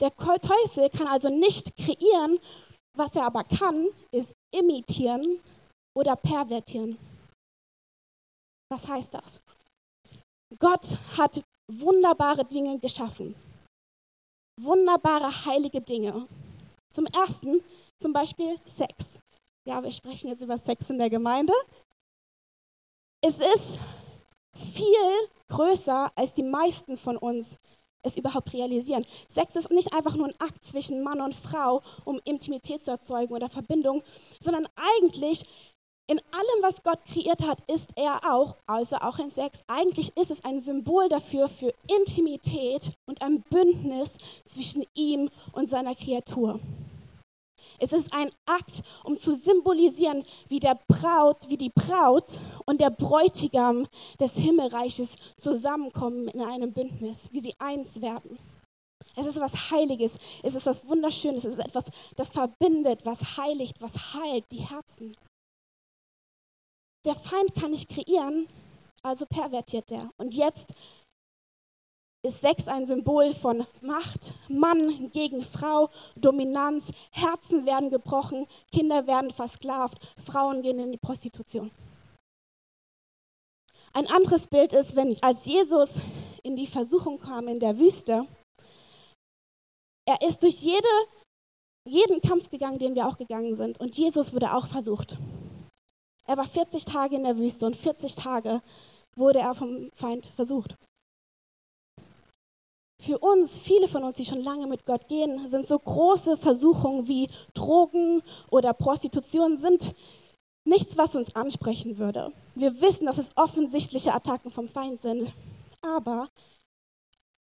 Der 0.00 0.14
Teufel 0.14 0.90
kann 0.90 1.06
also 1.06 1.28
nicht 1.28 1.76
kreieren, 1.76 2.38
was 2.96 3.14
er 3.14 3.26
aber 3.26 3.44
kann, 3.44 3.88
ist 4.10 4.34
imitieren 4.54 5.40
oder 5.96 6.16
pervertieren. 6.16 6.98
Was 8.70 8.86
heißt 8.88 9.14
das? 9.14 9.40
Gott 10.58 10.98
hat 11.16 11.42
wunderbare 11.70 12.44
Dinge 12.44 12.78
geschaffen. 12.78 13.34
Wunderbare, 14.60 15.44
heilige 15.44 15.80
Dinge. 15.80 16.26
Zum 16.92 17.06
ersten 17.06 17.62
zum 18.00 18.12
Beispiel 18.12 18.58
Sex. 18.66 19.20
Ja, 19.66 19.82
wir 19.82 19.92
sprechen 19.92 20.28
jetzt 20.28 20.42
über 20.42 20.56
Sex 20.58 20.90
in 20.90 20.98
der 20.98 21.10
Gemeinde. 21.10 21.52
Es 23.28 23.38
ist 23.40 23.80
viel 24.54 25.28
größer, 25.48 26.12
als 26.14 26.32
die 26.34 26.44
meisten 26.44 26.96
von 26.96 27.16
uns 27.16 27.58
es 28.04 28.16
überhaupt 28.16 28.52
realisieren. 28.52 29.04
Sex 29.26 29.56
ist 29.56 29.68
nicht 29.72 29.92
einfach 29.92 30.14
nur 30.14 30.28
ein 30.28 30.40
Akt 30.40 30.64
zwischen 30.64 31.02
Mann 31.02 31.20
und 31.20 31.34
Frau, 31.34 31.82
um 32.04 32.20
Intimität 32.22 32.84
zu 32.84 32.92
erzeugen 32.92 33.34
oder 33.34 33.48
Verbindung, 33.48 34.04
sondern 34.38 34.68
eigentlich 34.76 35.42
in 36.06 36.20
allem, 36.30 36.62
was 36.62 36.84
Gott 36.84 37.00
kreiert 37.04 37.42
hat, 37.42 37.58
ist 37.66 37.90
er 37.96 38.32
auch, 38.32 38.54
also 38.68 38.94
auch 38.94 39.18
in 39.18 39.30
Sex, 39.30 39.64
eigentlich 39.66 40.16
ist 40.16 40.30
es 40.30 40.44
ein 40.44 40.60
Symbol 40.60 41.08
dafür, 41.08 41.48
für 41.48 41.74
Intimität 41.88 42.92
und 43.06 43.22
ein 43.22 43.42
Bündnis 43.50 44.12
zwischen 44.48 44.84
ihm 44.94 45.30
und 45.50 45.68
seiner 45.68 45.96
Kreatur. 45.96 46.60
Es 47.78 47.92
ist 47.92 48.12
ein 48.12 48.30
Akt, 48.46 48.82
um 49.04 49.16
zu 49.16 49.34
symbolisieren, 49.34 50.24
wie, 50.48 50.60
der 50.60 50.78
Braut, 50.88 51.48
wie 51.48 51.56
die 51.56 51.70
Braut 51.70 52.40
und 52.64 52.80
der 52.80 52.90
Bräutigam 52.90 53.86
des 54.20 54.34
Himmelreiches 54.36 55.16
zusammenkommen 55.38 56.28
in 56.28 56.42
einem 56.42 56.72
Bündnis, 56.72 57.28
wie 57.32 57.40
sie 57.40 57.54
eins 57.58 58.00
werden. 58.00 58.38
Es 59.14 59.26
ist 59.26 59.40
was 59.40 59.70
Heiliges, 59.70 60.18
es 60.42 60.54
ist 60.54 60.66
was 60.66 60.86
Wunderschönes, 60.86 61.44
es 61.44 61.54
ist 61.54 61.64
etwas, 61.64 61.84
das 62.16 62.30
verbindet, 62.30 63.00
was 63.04 63.36
heiligt, 63.38 63.80
was 63.80 64.14
heilt 64.14 64.44
die 64.52 64.60
Herzen. 64.60 65.16
Der 67.06 67.14
Feind 67.14 67.54
kann 67.54 67.70
nicht 67.70 67.88
kreieren, 67.88 68.48
also 69.02 69.24
pervertiert 69.26 69.90
er. 69.92 70.10
Und 70.18 70.34
jetzt 70.34 70.74
ist 72.26 72.40
Sex 72.40 72.68
ein 72.68 72.86
Symbol 72.86 73.32
von 73.34 73.66
Macht, 73.80 74.34
Mann 74.48 75.10
gegen 75.12 75.42
Frau, 75.42 75.90
Dominanz, 76.16 76.92
Herzen 77.10 77.64
werden 77.64 77.90
gebrochen, 77.90 78.46
Kinder 78.72 79.06
werden 79.06 79.30
versklavt, 79.30 79.98
Frauen 80.24 80.62
gehen 80.62 80.78
in 80.78 80.92
die 80.92 80.98
Prostitution. 80.98 81.70
Ein 83.92 84.08
anderes 84.08 84.46
Bild 84.48 84.74
ist, 84.74 84.94
wenn 84.94 85.16
als 85.22 85.44
Jesus 85.46 85.88
in 86.42 86.54
die 86.54 86.66
Versuchung 86.66 87.18
kam 87.18 87.48
in 87.48 87.60
der 87.60 87.78
Wüste, 87.78 88.26
er 90.06 90.20
ist 90.20 90.42
durch 90.42 90.60
jede, 90.60 90.88
jeden 91.88 92.20
Kampf 92.20 92.50
gegangen, 92.50 92.78
den 92.78 92.94
wir 92.94 93.06
auch 93.06 93.16
gegangen 93.16 93.54
sind. 93.54 93.80
Und 93.80 93.96
Jesus 93.96 94.32
wurde 94.32 94.54
auch 94.54 94.66
versucht. 94.66 95.16
Er 96.26 96.36
war 96.36 96.46
40 96.46 96.84
Tage 96.84 97.16
in 97.16 97.24
der 97.24 97.38
Wüste 97.38 97.66
und 97.66 97.76
40 97.76 98.14
Tage 98.14 98.60
wurde 99.16 99.38
er 99.38 99.54
vom 99.54 99.90
Feind 99.94 100.26
versucht. 100.36 100.76
Für 102.98 103.18
uns, 103.18 103.58
viele 103.58 103.88
von 103.88 104.04
uns, 104.04 104.16
die 104.16 104.24
schon 104.24 104.42
lange 104.42 104.66
mit 104.66 104.84
Gott 104.84 105.06
gehen, 105.08 105.46
sind 105.48 105.66
so 105.66 105.78
große 105.78 106.36
Versuchungen 106.36 107.06
wie 107.06 107.28
Drogen 107.52 108.22
oder 108.50 108.72
Prostitution 108.72 109.58
sind 109.58 109.94
nichts, 110.64 110.96
was 110.96 111.14
uns 111.14 111.34
ansprechen 111.36 111.98
würde. 111.98 112.32
Wir 112.54 112.80
wissen, 112.80 113.06
dass 113.06 113.18
es 113.18 113.36
offensichtliche 113.36 114.14
Attacken 114.14 114.50
vom 114.50 114.68
Feind 114.68 115.00
sind, 115.00 115.32
aber 115.82 116.28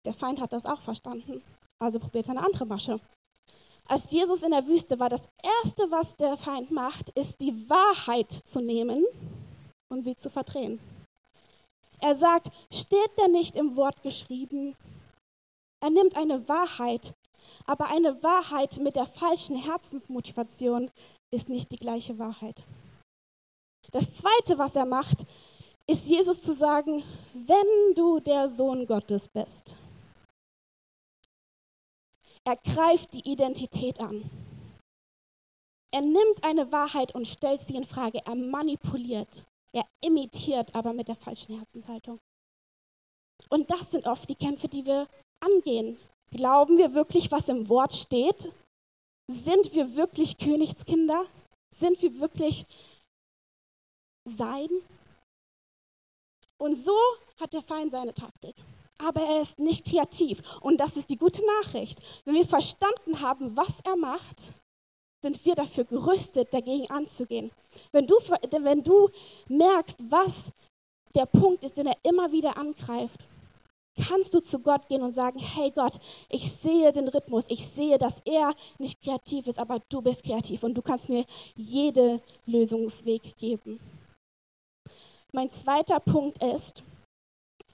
der 0.05 0.13
Feind 0.13 0.41
hat 0.41 0.53
das 0.53 0.65
auch 0.65 0.81
verstanden. 0.81 1.41
Also 1.79 1.99
probiert 1.99 2.29
eine 2.29 2.43
andere 2.43 2.65
Masche. 2.65 2.99
Als 3.87 4.11
Jesus 4.11 4.43
in 4.43 4.51
der 4.51 4.67
Wüste 4.67 4.99
war, 4.99 5.09
das 5.09 5.23
Erste, 5.63 5.89
was 5.91 6.15
der 6.15 6.37
Feind 6.37 6.71
macht, 6.71 7.09
ist 7.09 7.39
die 7.39 7.69
Wahrheit 7.69 8.31
zu 8.31 8.59
nehmen 8.59 9.05
und 9.89 10.03
sie 10.03 10.15
zu 10.15 10.29
verdrehen. 10.29 10.79
Er 12.01 12.15
sagt, 12.15 12.51
steht 12.71 13.11
denn 13.19 13.31
nicht 13.31 13.55
im 13.55 13.75
Wort 13.75 14.01
geschrieben? 14.01 14.75
Er 15.85 15.91
nimmt 15.91 16.17
eine 16.17 16.49
Wahrheit, 16.49 17.13
aber 17.67 17.89
eine 17.89 18.23
Wahrheit 18.23 18.77
mit 18.79 18.95
der 18.95 19.05
falschen 19.05 19.55
Herzensmotivation 19.55 20.89
ist 21.31 21.47
nicht 21.47 21.71
die 21.71 21.77
gleiche 21.77 22.17
Wahrheit. 22.17 22.63
Das 23.91 24.11
Zweite, 24.15 24.57
was 24.57 24.75
er 24.75 24.87
macht, 24.87 25.27
ist 25.85 26.07
Jesus 26.07 26.41
zu 26.41 26.53
sagen, 26.53 27.03
wenn 27.35 27.93
du 27.93 28.19
der 28.19 28.49
Sohn 28.49 28.87
Gottes 28.87 29.27
bist. 29.27 29.77
Er 32.43 32.55
greift 32.55 33.13
die 33.13 33.29
Identität 33.31 33.99
an. 33.99 34.27
Er 35.93 36.01
nimmt 36.01 36.43
eine 36.43 36.71
Wahrheit 36.71 37.13
und 37.13 37.27
stellt 37.27 37.61
sie 37.61 37.75
in 37.75 37.85
Frage. 37.85 38.25
Er 38.25 38.33
manipuliert. 38.33 39.45
Er 39.71 39.85
imitiert, 40.03 40.75
aber 40.75 40.93
mit 40.93 41.09
der 41.09 41.15
falschen 41.15 41.59
Herzenshaltung. 41.59 42.17
Und 43.49 43.69
das 43.69 43.91
sind 43.91 44.07
oft 44.07 44.27
die 44.27 44.35
Kämpfe, 44.35 44.67
die 44.67 44.83
wir 44.83 45.07
angehen. 45.45 45.97
Glauben 46.31 46.77
wir 46.77 46.93
wirklich, 46.93 47.31
was 47.31 47.47
im 47.49 47.69
Wort 47.69 47.93
steht? 47.93 48.51
Sind 49.27 49.73
wir 49.73 49.95
wirklich 49.95 50.37
Königskinder? 50.37 51.25
Sind 51.77 52.01
wir 52.01 52.19
wirklich 52.19 52.65
sein? 54.25 54.69
Und 56.57 56.75
so 56.75 56.95
hat 57.39 57.53
der 57.53 57.61
Feind 57.61 57.91
seine 57.91 58.13
Taktik. 58.13 58.55
Aber 58.97 59.21
er 59.21 59.41
ist 59.41 59.59
nicht 59.59 59.85
kreativ. 59.85 60.41
Und 60.61 60.77
das 60.79 60.95
ist 60.95 61.09
die 61.09 61.17
gute 61.17 61.41
Nachricht. 61.61 61.99
Wenn 62.23 62.35
wir 62.35 62.47
verstanden 62.47 63.19
haben, 63.19 63.55
was 63.55 63.79
er 63.83 63.97
macht, 63.97 64.53
sind 65.21 65.43
wir 65.45 65.55
dafür 65.55 65.83
gerüstet, 65.83 66.53
dagegen 66.53 66.89
anzugehen. 66.89 67.51
Wenn 67.91 68.07
du, 68.07 68.15
wenn 68.15 68.83
du 68.83 69.09
merkst, 69.47 69.97
was 70.09 70.43
der 71.13 71.25
Punkt 71.25 71.63
ist, 71.63 71.77
den 71.77 71.87
er 71.87 71.97
immer 72.03 72.31
wieder 72.31 72.57
angreift, 72.57 73.19
kannst 73.95 74.33
du 74.33 74.39
zu 74.41 74.59
Gott 74.59 74.87
gehen 74.87 75.01
und 75.01 75.13
sagen, 75.13 75.39
hey 75.39 75.71
Gott, 75.71 75.99
ich 76.29 76.51
sehe 76.51 76.91
den 76.91 77.07
Rhythmus, 77.07 77.45
ich 77.49 77.65
sehe, 77.67 77.97
dass 77.97 78.21
er 78.25 78.53
nicht 78.77 79.01
kreativ 79.01 79.47
ist, 79.47 79.59
aber 79.59 79.79
du 79.89 80.01
bist 80.01 80.23
kreativ 80.23 80.63
und 80.63 80.75
du 80.75 80.81
kannst 80.81 81.09
mir 81.09 81.25
jeden 81.55 82.21
Lösungsweg 82.45 83.35
geben. 83.37 83.79
Mein 85.31 85.49
zweiter 85.51 85.99
Punkt 85.99 86.41
ist, 86.43 86.83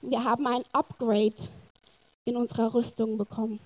wir 0.00 0.24
haben 0.24 0.46
ein 0.46 0.64
Upgrade 0.72 1.48
in 2.24 2.36
unserer 2.36 2.74
Rüstung 2.74 3.16
bekommen. 3.16 3.60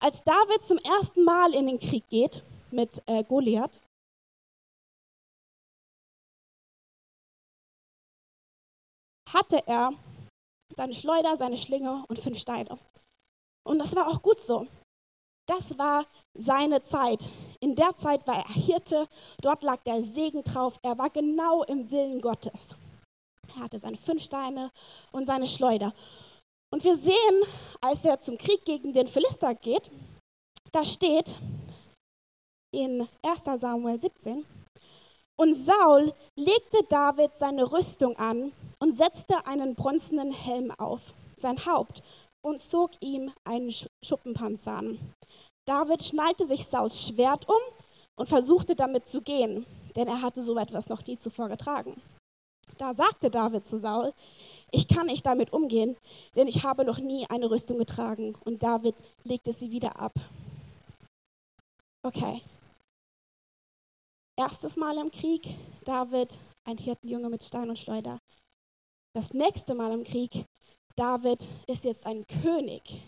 Als 0.00 0.22
David 0.24 0.64
zum 0.66 0.78
ersten 0.78 1.24
Mal 1.24 1.54
in 1.54 1.66
den 1.66 1.78
Krieg 1.78 2.08
geht 2.08 2.42
mit 2.70 3.02
äh, 3.06 3.22
Goliath, 3.24 3.80
hatte 9.32 9.66
er 9.66 9.92
seine 10.76 10.94
Schleuder, 10.94 11.36
seine 11.36 11.56
Schlinge 11.58 12.04
und 12.08 12.18
fünf 12.18 12.38
Steine. 12.38 12.78
Und 13.66 13.78
das 13.78 13.94
war 13.94 14.08
auch 14.08 14.22
gut 14.22 14.40
so. 14.40 14.66
Das 15.46 15.76
war 15.78 16.06
seine 16.34 16.82
Zeit. 16.82 17.28
In 17.60 17.74
der 17.74 17.96
Zeit 17.96 18.26
war 18.26 18.36
er 18.36 18.54
Hirte, 18.54 19.08
dort 19.42 19.62
lag 19.62 19.82
der 19.84 20.02
Segen 20.02 20.42
drauf, 20.42 20.78
er 20.82 20.96
war 20.96 21.10
genau 21.10 21.62
im 21.64 21.90
Willen 21.90 22.20
Gottes. 22.20 22.74
Er 23.54 23.64
hatte 23.64 23.78
seine 23.78 23.96
fünf 23.96 24.22
Steine 24.22 24.70
und 25.12 25.26
seine 25.26 25.46
Schleuder. 25.46 25.92
Und 26.72 26.82
wir 26.82 26.96
sehen, 26.96 27.42
als 27.80 28.04
er 28.04 28.20
zum 28.20 28.38
Krieg 28.38 28.64
gegen 28.64 28.92
den 28.92 29.06
Philister 29.06 29.54
geht, 29.54 29.90
da 30.72 30.84
steht 30.84 31.36
in 32.74 33.06
1 33.22 33.44
Samuel 33.60 34.00
17, 34.00 34.44
und 35.36 35.54
Saul 35.54 36.12
legte 36.36 36.84
David 36.88 37.32
seine 37.38 37.72
Rüstung 37.72 38.16
an 38.16 38.52
und 38.78 38.96
setzte 38.96 39.46
einen 39.46 39.74
bronzenen 39.74 40.32
Helm 40.32 40.70
auf 40.72 41.12
sein 41.36 41.64
Haupt 41.66 42.02
und 42.42 42.60
zog 42.60 42.90
ihm 43.00 43.32
einen 43.44 43.72
Schuppenpanzer 44.02 44.72
an. 44.72 44.98
David 45.66 46.04
schnallte 46.04 46.44
sich 46.44 46.66
Sauls 46.66 47.08
Schwert 47.08 47.48
um 47.48 47.60
und 48.16 48.28
versuchte 48.28 48.76
damit 48.76 49.08
zu 49.08 49.22
gehen, 49.22 49.66
denn 49.96 50.08
er 50.08 50.22
hatte 50.22 50.42
so 50.42 50.56
etwas 50.58 50.88
noch 50.88 51.04
nie 51.06 51.18
zuvor 51.18 51.48
getragen. 51.48 52.00
Da 52.78 52.92
sagte 52.94 53.30
David 53.30 53.66
zu 53.66 53.78
Saul, 53.78 54.12
ich 54.70 54.88
kann 54.88 55.06
nicht 55.06 55.24
damit 55.24 55.52
umgehen, 55.52 55.96
denn 56.34 56.48
ich 56.48 56.64
habe 56.64 56.84
noch 56.84 56.98
nie 56.98 57.28
eine 57.30 57.50
Rüstung 57.50 57.78
getragen. 57.78 58.34
Und 58.44 58.62
David 58.62 58.96
legte 59.22 59.52
sie 59.52 59.70
wieder 59.70 60.00
ab. 60.00 60.12
Okay. 62.02 62.42
Erstes 64.36 64.74
Mal 64.74 64.98
im 64.98 65.12
Krieg, 65.12 65.48
David, 65.84 66.38
ein 66.64 66.76
Hirtenjunge 66.76 67.28
mit 67.28 67.44
Stein 67.44 67.70
und 67.70 67.78
Schleuder. 67.78 68.18
Das 69.14 69.32
nächste 69.32 69.76
Mal 69.76 69.92
im 69.92 70.02
Krieg, 70.02 70.44
David 70.96 71.46
ist 71.68 71.84
jetzt 71.84 72.04
ein 72.04 72.26
König. 72.42 73.00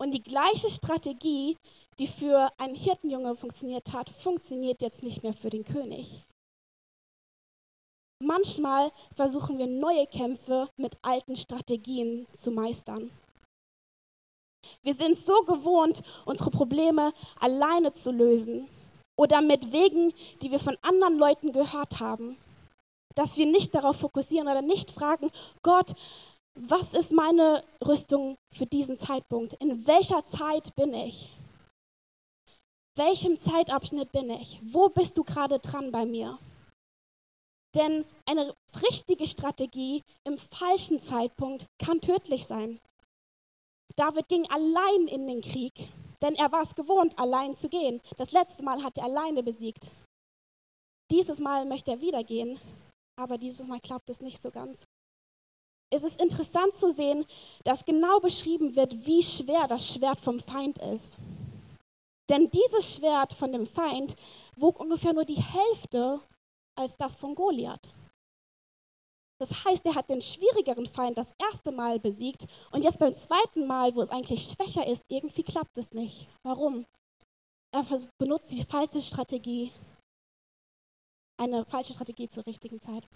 Und 0.00 0.12
die 0.12 0.22
gleiche 0.22 0.70
Strategie, 0.70 1.58
die 1.98 2.06
für 2.06 2.50
einen 2.56 2.74
Hirtenjunge 2.74 3.36
funktioniert 3.36 3.92
hat, 3.92 4.08
funktioniert 4.08 4.80
jetzt 4.80 5.02
nicht 5.02 5.22
mehr 5.22 5.34
für 5.34 5.50
den 5.50 5.64
König. 5.64 6.24
Manchmal 8.24 8.90
versuchen 9.14 9.58
wir 9.58 9.66
neue 9.66 10.06
Kämpfe 10.06 10.70
mit 10.78 10.96
alten 11.02 11.36
Strategien 11.36 12.26
zu 12.34 12.50
meistern. 12.50 13.10
Wir 14.82 14.94
sind 14.94 15.18
so 15.18 15.42
gewohnt, 15.42 16.02
unsere 16.24 16.50
Probleme 16.50 17.12
alleine 17.38 17.92
zu 17.92 18.10
lösen 18.10 18.66
oder 19.18 19.42
mit 19.42 19.72
Wegen, 19.72 20.14
die 20.40 20.50
wir 20.50 20.60
von 20.60 20.78
anderen 20.80 21.18
Leuten 21.18 21.52
gehört 21.52 22.00
haben, 22.00 22.38
dass 23.16 23.36
wir 23.36 23.46
nicht 23.46 23.74
darauf 23.74 23.96
fokussieren 23.96 24.48
oder 24.48 24.62
nicht 24.62 24.92
fragen, 24.92 25.30
Gott, 25.62 25.94
was 26.54 26.94
ist 26.94 27.12
meine 27.12 27.64
Rüstung 27.84 28.38
für 28.52 28.66
diesen 28.66 28.98
Zeitpunkt? 28.98 29.54
In 29.54 29.86
welcher 29.86 30.24
Zeit 30.26 30.74
bin 30.76 30.94
ich? 30.94 31.30
Welchem 32.96 33.40
Zeitabschnitt 33.40 34.10
bin 34.12 34.30
ich? 34.30 34.60
Wo 34.62 34.88
bist 34.88 35.16
du 35.18 35.24
gerade 35.24 35.58
dran 35.58 35.92
bei 35.92 36.04
mir? 36.04 36.38
Denn 37.74 38.04
eine 38.24 38.54
richtige 38.82 39.26
Strategie 39.26 40.02
im 40.24 40.38
falschen 40.38 41.00
Zeitpunkt 41.00 41.66
kann 41.78 42.00
tödlich 42.00 42.46
sein. 42.46 42.80
David 43.96 44.28
ging 44.28 44.48
allein 44.50 45.06
in 45.08 45.26
den 45.26 45.42
Krieg, 45.42 45.88
denn 46.22 46.34
er 46.34 46.50
war 46.52 46.62
es 46.62 46.74
gewohnt, 46.74 47.18
allein 47.18 47.56
zu 47.56 47.68
gehen. 47.68 48.00
Das 48.16 48.32
letzte 48.32 48.62
Mal 48.62 48.82
hat 48.82 48.98
er 48.98 49.04
alleine 49.04 49.42
besiegt. 49.42 49.90
Dieses 51.10 51.38
Mal 51.38 51.64
möchte 51.64 51.92
er 51.92 52.00
wieder 52.00 52.22
gehen, 52.24 52.58
aber 53.18 53.38
dieses 53.38 53.66
Mal 53.66 53.80
klappt 53.80 54.10
es 54.10 54.20
nicht 54.20 54.42
so 54.42 54.50
ganz. 54.50 54.84
Es 55.90 56.04
ist 56.04 56.20
interessant 56.20 56.74
zu 56.74 56.92
sehen, 56.92 57.24
dass 57.64 57.84
genau 57.84 58.20
beschrieben 58.20 58.76
wird, 58.76 59.06
wie 59.06 59.22
schwer 59.22 59.66
das 59.66 59.94
Schwert 59.94 60.20
vom 60.20 60.38
Feind 60.38 60.78
ist. 60.78 61.16
Denn 62.28 62.50
dieses 62.50 62.94
Schwert 62.94 63.32
von 63.32 63.52
dem 63.52 63.66
Feind 63.66 64.14
wog 64.56 64.80
ungefähr 64.80 65.14
nur 65.14 65.24
die 65.24 65.42
Hälfte 65.42 66.20
als 66.78 66.94
das 66.96 67.16
von 67.16 67.34
Goliath. 67.34 67.90
Das 69.40 69.64
heißt, 69.64 69.86
er 69.86 69.94
hat 69.94 70.10
den 70.10 70.20
schwierigeren 70.20 70.86
Feind 70.86 71.16
das 71.16 71.32
erste 71.38 71.70
Mal 71.70 72.00
besiegt 72.00 72.46
und 72.72 72.82
jetzt 72.82 72.98
beim 72.98 73.14
zweiten 73.14 73.66
Mal, 73.66 73.94
wo 73.94 74.02
es 74.02 74.10
eigentlich 74.10 74.42
schwächer 74.42 74.86
ist, 74.86 75.04
irgendwie 75.08 75.44
klappt 75.44 75.78
es 75.78 75.92
nicht. 75.92 76.28
Warum? 76.42 76.86
Er 77.72 77.84
benutzt 78.18 78.50
die 78.50 78.64
falsche 78.64 79.02
Strategie, 79.02 79.72
eine 81.38 81.64
falsche 81.64 81.92
Strategie 81.92 82.28
zur 82.28 82.46
richtigen 82.46 82.80
Zeit. 82.80 83.06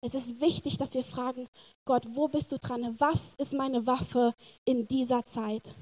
Es 0.00 0.14
ist 0.14 0.40
wichtig, 0.40 0.76
dass 0.76 0.92
wir 0.94 1.02
fragen, 1.02 1.48
Gott, 1.86 2.06
wo 2.10 2.28
bist 2.28 2.52
du 2.52 2.58
dran? 2.58 2.94
Was 2.98 3.32
ist 3.38 3.54
meine 3.54 3.86
Waffe 3.86 4.34
in 4.66 4.86
dieser 4.86 5.24
Zeit? 5.24 5.74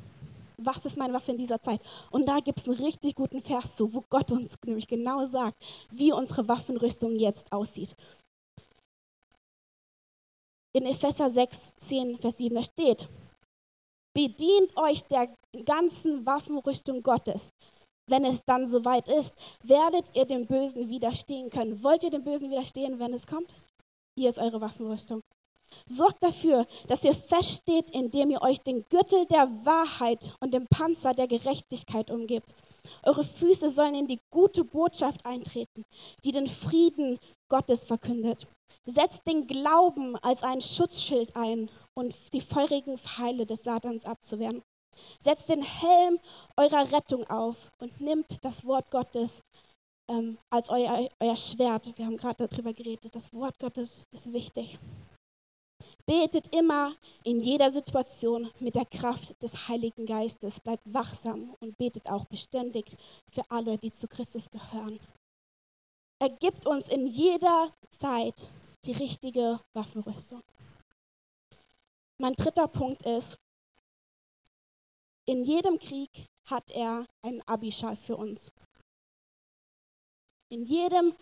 Was 0.58 0.86
ist 0.86 0.96
meine 0.96 1.12
Waffe 1.12 1.32
in 1.32 1.38
dieser 1.38 1.60
Zeit? 1.60 1.80
Und 2.10 2.26
da 2.28 2.38
gibt 2.38 2.60
es 2.60 2.68
einen 2.68 2.78
richtig 2.78 3.16
guten 3.16 3.42
Vers 3.42 3.74
zu, 3.74 3.92
wo 3.92 4.04
Gott 4.10 4.30
uns 4.30 4.54
nämlich 4.64 4.86
genau 4.86 5.26
sagt, 5.26 5.56
wie 5.90 6.12
unsere 6.12 6.46
Waffenrüstung 6.46 7.16
jetzt 7.16 7.50
aussieht. 7.52 7.96
In 10.74 10.86
Epheser 10.86 11.28
6, 11.28 11.72
10, 11.80 12.18
Vers 12.18 12.38
7, 12.38 12.54
da 12.54 12.62
steht, 12.62 13.08
bedient 14.14 14.74
euch 14.76 15.02
der 15.02 15.28
ganzen 15.66 16.24
Waffenrüstung 16.24 17.02
Gottes. 17.02 17.52
Wenn 18.08 18.24
es 18.24 18.42
dann 18.44 18.66
soweit 18.66 19.06
ist, 19.08 19.34
werdet 19.62 20.06
ihr 20.14 20.24
dem 20.24 20.46
Bösen 20.46 20.88
widerstehen 20.88 21.50
können. 21.50 21.82
Wollt 21.82 22.04
ihr 22.04 22.10
dem 22.10 22.24
Bösen 22.24 22.50
widerstehen, 22.50 22.98
wenn 22.98 23.12
es 23.12 23.26
kommt? 23.26 23.54
Hier 24.18 24.30
ist 24.30 24.38
eure 24.38 24.62
Waffenrüstung. 24.62 25.20
Sorgt 25.86 26.22
dafür, 26.22 26.66
dass 26.86 27.04
ihr 27.04 27.14
feststeht, 27.14 27.90
indem 27.90 28.30
ihr 28.30 28.42
euch 28.42 28.60
den 28.60 28.84
Gürtel 28.88 29.26
der 29.26 29.48
Wahrheit 29.64 30.34
und 30.40 30.54
den 30.54 30.66
Panzer 30.68 31.12
der 31.12 31.28
Gerechtigkeit 31.28 32.10
umgebt. 32.10 32.54
Eure 33.02 33.24
Füße 33.24 33.70
sollen 33.70 33.94
in 33.94 34.06
die 34.06 34.20
gute 34.30 34.64
Botschaft 34.64 35.24
eintreten, 35.24 35.84
die 36.24 36.32
den 36.32 36.46
Frieden 36.46 37.18
Gottes 37.52 37.84
verkündet. 37.84 38.46
Setzt 38.86 39.26
den 39.26 39.46
Glauben 39.46 40.16
als 40.16 40.42
ein 40.42 40.62
Schutzschild 40.62 41.36
ein 41.36 41.68
und 41.92 42.14
die 42.32 42.40
feurigen 42.40 42.96
Pfeile 42.96 43.44
des 43.44 43.62
Satans 43.62 44.06
abzuwehren. 44.06 44.62
Setzt 45.20 45.50
den 45.50 45.62
Helm 45.62 46.18
eurer 46.56 46.90
Rettung 46.90 47.26
auf 47.28 47.70
und 47.78 48.00
nimmt 48.00 48.42
das 48.42 48.64
Wort 48.64 48.90
Gottes 48.90 49.42
ähm, 50.10 50.38
als 50.48 50.70
euer, 50.70 51.10
euer 51.20 51.36
Schwert. 51.36 51.92
Wir 51.98 52.06
haben 52.06 52.16
gerade 52.16 52.48
darüber 52.48 52.72
geredet. 52.72 53.14
Das 53.14 53.30
Wort 53.34 53.58
Gottes 53.58 54.06
ist 54.12 54.32
wichtig. 54.32 54.78
Betet 56.06 56.54
immer 56.54 56.94
in 57.22 57.38
jeder 57.38 57.70
Situation 57.70 58.50
mit 58.60 58.74
der 58.76 58.86
Kraft 58.86 59.40
des 59.42 59.68
Heiligen 59.68 60.06
Geistes. 60.06 60.58
Bleibt 60.58 60.84
wachsam 60.86 61.54
und 61.60 61.76
betet 61.76 62.08
auch 62.08 62.24
beständig 62.24 62.96
für 63.30 63.42
alle, 63.50 63.76
die 63.76 63.92
zu 63.92 64.08
Christus 64.08 64.50
gehören. 64.50 64.98
Er 66.22 66.30
gibt 66.30 66.66
uns 66.66 66.88
in 66.88 67.08
jeder 67.08 67.74
Zeit 67.98 68.48
die 68.84 68.92
richtige 68.92 69.58
Waffenrüstung. 69.72 70.40
Mein 72.16 72.34
dritter 72.34 72.68
Punkt 72.68 73.04
ist, 73.04 73.40
in 75.26 75.42
jedem 75.42 75.80
Krieg 75.80 76.28
hat 76.44 76.70
er 76.70 77.08
einen 77.22 77.42
Abishai 77.48 77.96
für 77.96 78.16
uns. 78.16 78.52
In 80.48 80.64
jedem 80.64 81.16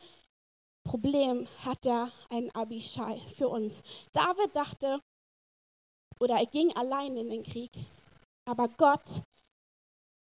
Problem 0.85 1.49
hat 1.64 1.87
er 1.87 2.12
einen 2.28 2.50
Abishai 2.50 3.21
für 3.38 3.49
uns. 3.49 3.83
David 4.12 4.54
dachte, 4.54 5.00
oder 6.19 6.38
er 6.38 6.47
ging 6.47 6.76
allein 6.76 7.16
in 7.16 7.30
den 7.30 7.42
Krieg, 7.42 7.73
aber 8.45 8.69
Gott 8.69 9.23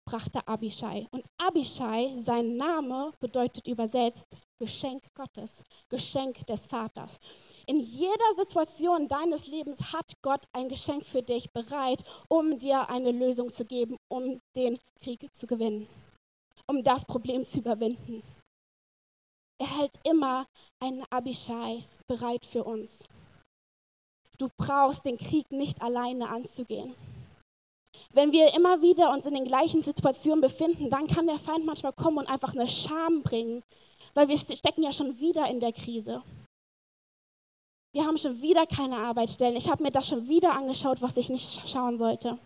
brachte 0.07 0.47
Abishai. 0.47 1.05
Und 1.11 1.25
Abishai, 1.37 2.15
sein 2.17 2.55
Name 2.55 3.11
bedeutet 3.19 3.67
übersetzt 3.67 4.25
Geschenk 4.57 5.03
Gottes, 5.13 5.61
Geschenk 5.89 6.47
des 6.47 6.65
Vaters. 6.65 7.19
In 7.67 7.79
jeder 7.81 8.33
Situation 8.37 9.07
deines 9.07 9.47
Lebens 9.47 9.79
hat 9.93 10.13
Gott 10.23 10.45
ein 10.53 10.69
Geschenk 10.69 11.05
für 11.05 11.21
dich 11.21 11.51
bereit, 11.51 12.03
um 12.29 12.57
dir 12.57 12.89
eine 12.89 13.11
Lösung 13.11 13.51
zu 13.51 13.65
geben, 13.65 13.97
um 14.09 14.39
den 14.55 14.79
Krieg 15.01 15.27
zu 15.35 15.45
gewinnen, 15.45 15.87
um 16.67 16.81
das 16.83 17.03
Problem 17.05 17.43
zu 17.43 17.59
überwinden. 17.59 18.23
Er 19.59 19.77
hält 19.77 19.99
immer 20.03 20.47
einen 20.79 21.03
Abishai 21.09 21.83
bereit 22.07 22.45
für 22.45 22.63
uns. 22.63 23.07
Du 24.37 24.47
brauchst 24.57 25.03
den 25.03 25.17
Krieg 25.17 25.51
nicht 25.51 25.81
alleine 25.81 26.29
anzugehen. 26.29 26.95
Wenn 28.11 28.31
wir 28.31 28.53
immer 28.53 28.81
wieder 28.81 29.11
uns 29.11 29.25
in 29.25 29.33
den 29.33 29.45
gleichen 29.45 29.81
Situationen 29.81 30.41
befinden, 30.41 30.89
dann 30.89 31.07
kann 31.07 31.27
der 31.27 31.39
Feind 31.39 31.65
manchmal 31.65 31.93
kommen 31.93 32.17
und 32.17 32.29
einfach 32.29 32.53
eine 32.53 32.67
Scham 32.67 33.23
bringen, 33.23 33.61
weil 34.13 34.27
wir 34.27 34.37
stecken 34.37 34.83
ja 34.83 34.91
schon 34.91 35.19
wieder 35.19 35.47
in 35.49 35.59
der 35.59 35.73
Krise. 35.73 36.23
Wir 37.93 38.05
haben 38.05 38.17
schon 38.17 38.41
wieder 38.41 38.65
keine 38.67 38.97
Arbeitsstellen. 38.97 39.55
Ich 39.55 39.69
habe 39.69 39.81
mir 39.81 39.89
das 39.89 40.07
schon 40.07 40.27
wieder 40.27 40.53
angeschaut, 40.53 41.01
was 41.01 41.17
ich 41.17 41.29
nicht 41.29 41.67
schauen 41.67 41.97
sollte. 41.97 42.37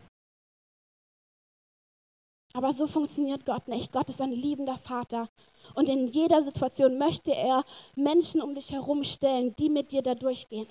Aber 2.54 2.73
so 2.73 2.88
funktioniert 2.88 3.45
Gott 3.45 3.67
nicht. 3.67 3.91
Gott 3.91 4.10
ist 4.10 4.21
ein 4.21 4.32
liebender 4.32 4.78
Vater. 4.78 5.30
Und 5.73 5.88
in 5.88 6.08
jeder 6.08 6.41
Situation 6.41 6.97
möchte 6.97 7.34
er 7.34 7.63
Menschen 7.95 8.41
um 8.41 8.54
dich 8.56 8.71
herum 8.71 9.04
stellen, 9.04 9.56
die 9.58 9.69
mit 9.69 9.91
dir 9.91 10.02
da 10.02 10.15
durchgehen. 10.15 10.67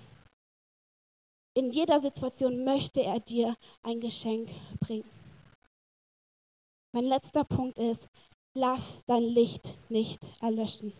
In 1.54 1.72
jeder 1.72 1.98
Situation 1.98 2.64
möchte 2.64 3.02
er 3.02 3.18
dir 3.18 3.56
ein 3.82 4.00
Geschenk 4.00 4.50
bringen. 4.78 5.10
Mein 6.92 7.04
letzter 7.04 7.44
Punkt 7.44 7.78
ist, 7.78 8.08
lass 8.54 9.04
dein 9.06 9.22
Licht 9.22 9.76
nicht 9.90 10.24
erlöschen. 10.40 10.92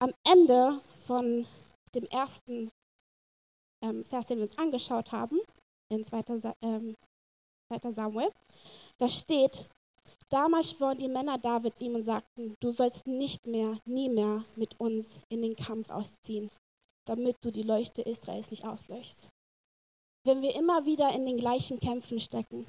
Am 0.00 0.12
Ende 0.24 0.80
von 1.06 1.46
dem 1.94 2.04
ersten 2.04 2.70
ähm, 3.82 4.04
Vers, 4.04 4.26
den 4.26 4.38
wir 4.38 4.44
uns 4.44 4.58
angeschaut 4.58 5.12
haben, 5.12 5.40
in 5.90 6.04
2. 6.04 6.24
Ähm, 6.62 6.96
2. 7.68 7.92
Samuel, 7.92 8.32
da 8.98 9.08
steht, 9.08 9.68
damals 10.30 10.70
schworen 10.70 10.98
die 10.98 11.08
Männer 11.08 11.38
Davids 11.38 11.80
ihm 11.80 11.94
und 11.94 12.02
sagten, 12.04 12.54
du 12.60 12.70
sollst 12.70 13.06
nicht 13.06 13.46
mehr, 13.46 13.78
nie 13.84 14.08
mehr 14.08 14.44
mit 14.56 14.78
uns 14.80 15.20
in 15.28 15.42
den 15.42 15.56
Kampf 15.56 15.90
ausziehen, 15.90 16.50
damit 17.06 17.36
du 17.42 17.50
die 17.50 17.62
Leuchte 17.62 18.02
Israels 18.02 18.50
nicht 18.50 18.64
ausleuchtest. 18.64 19.28
Wenn 20.24 20.42
wir 20.42 20.54
immer 20.54 20.84
wieder 20.84 21.12
in 21.14 21.26
den 21.26 21.36
gleichen 21.36 21.80
Kämpfen 21.80 22.20
stecken, 22.20 22.66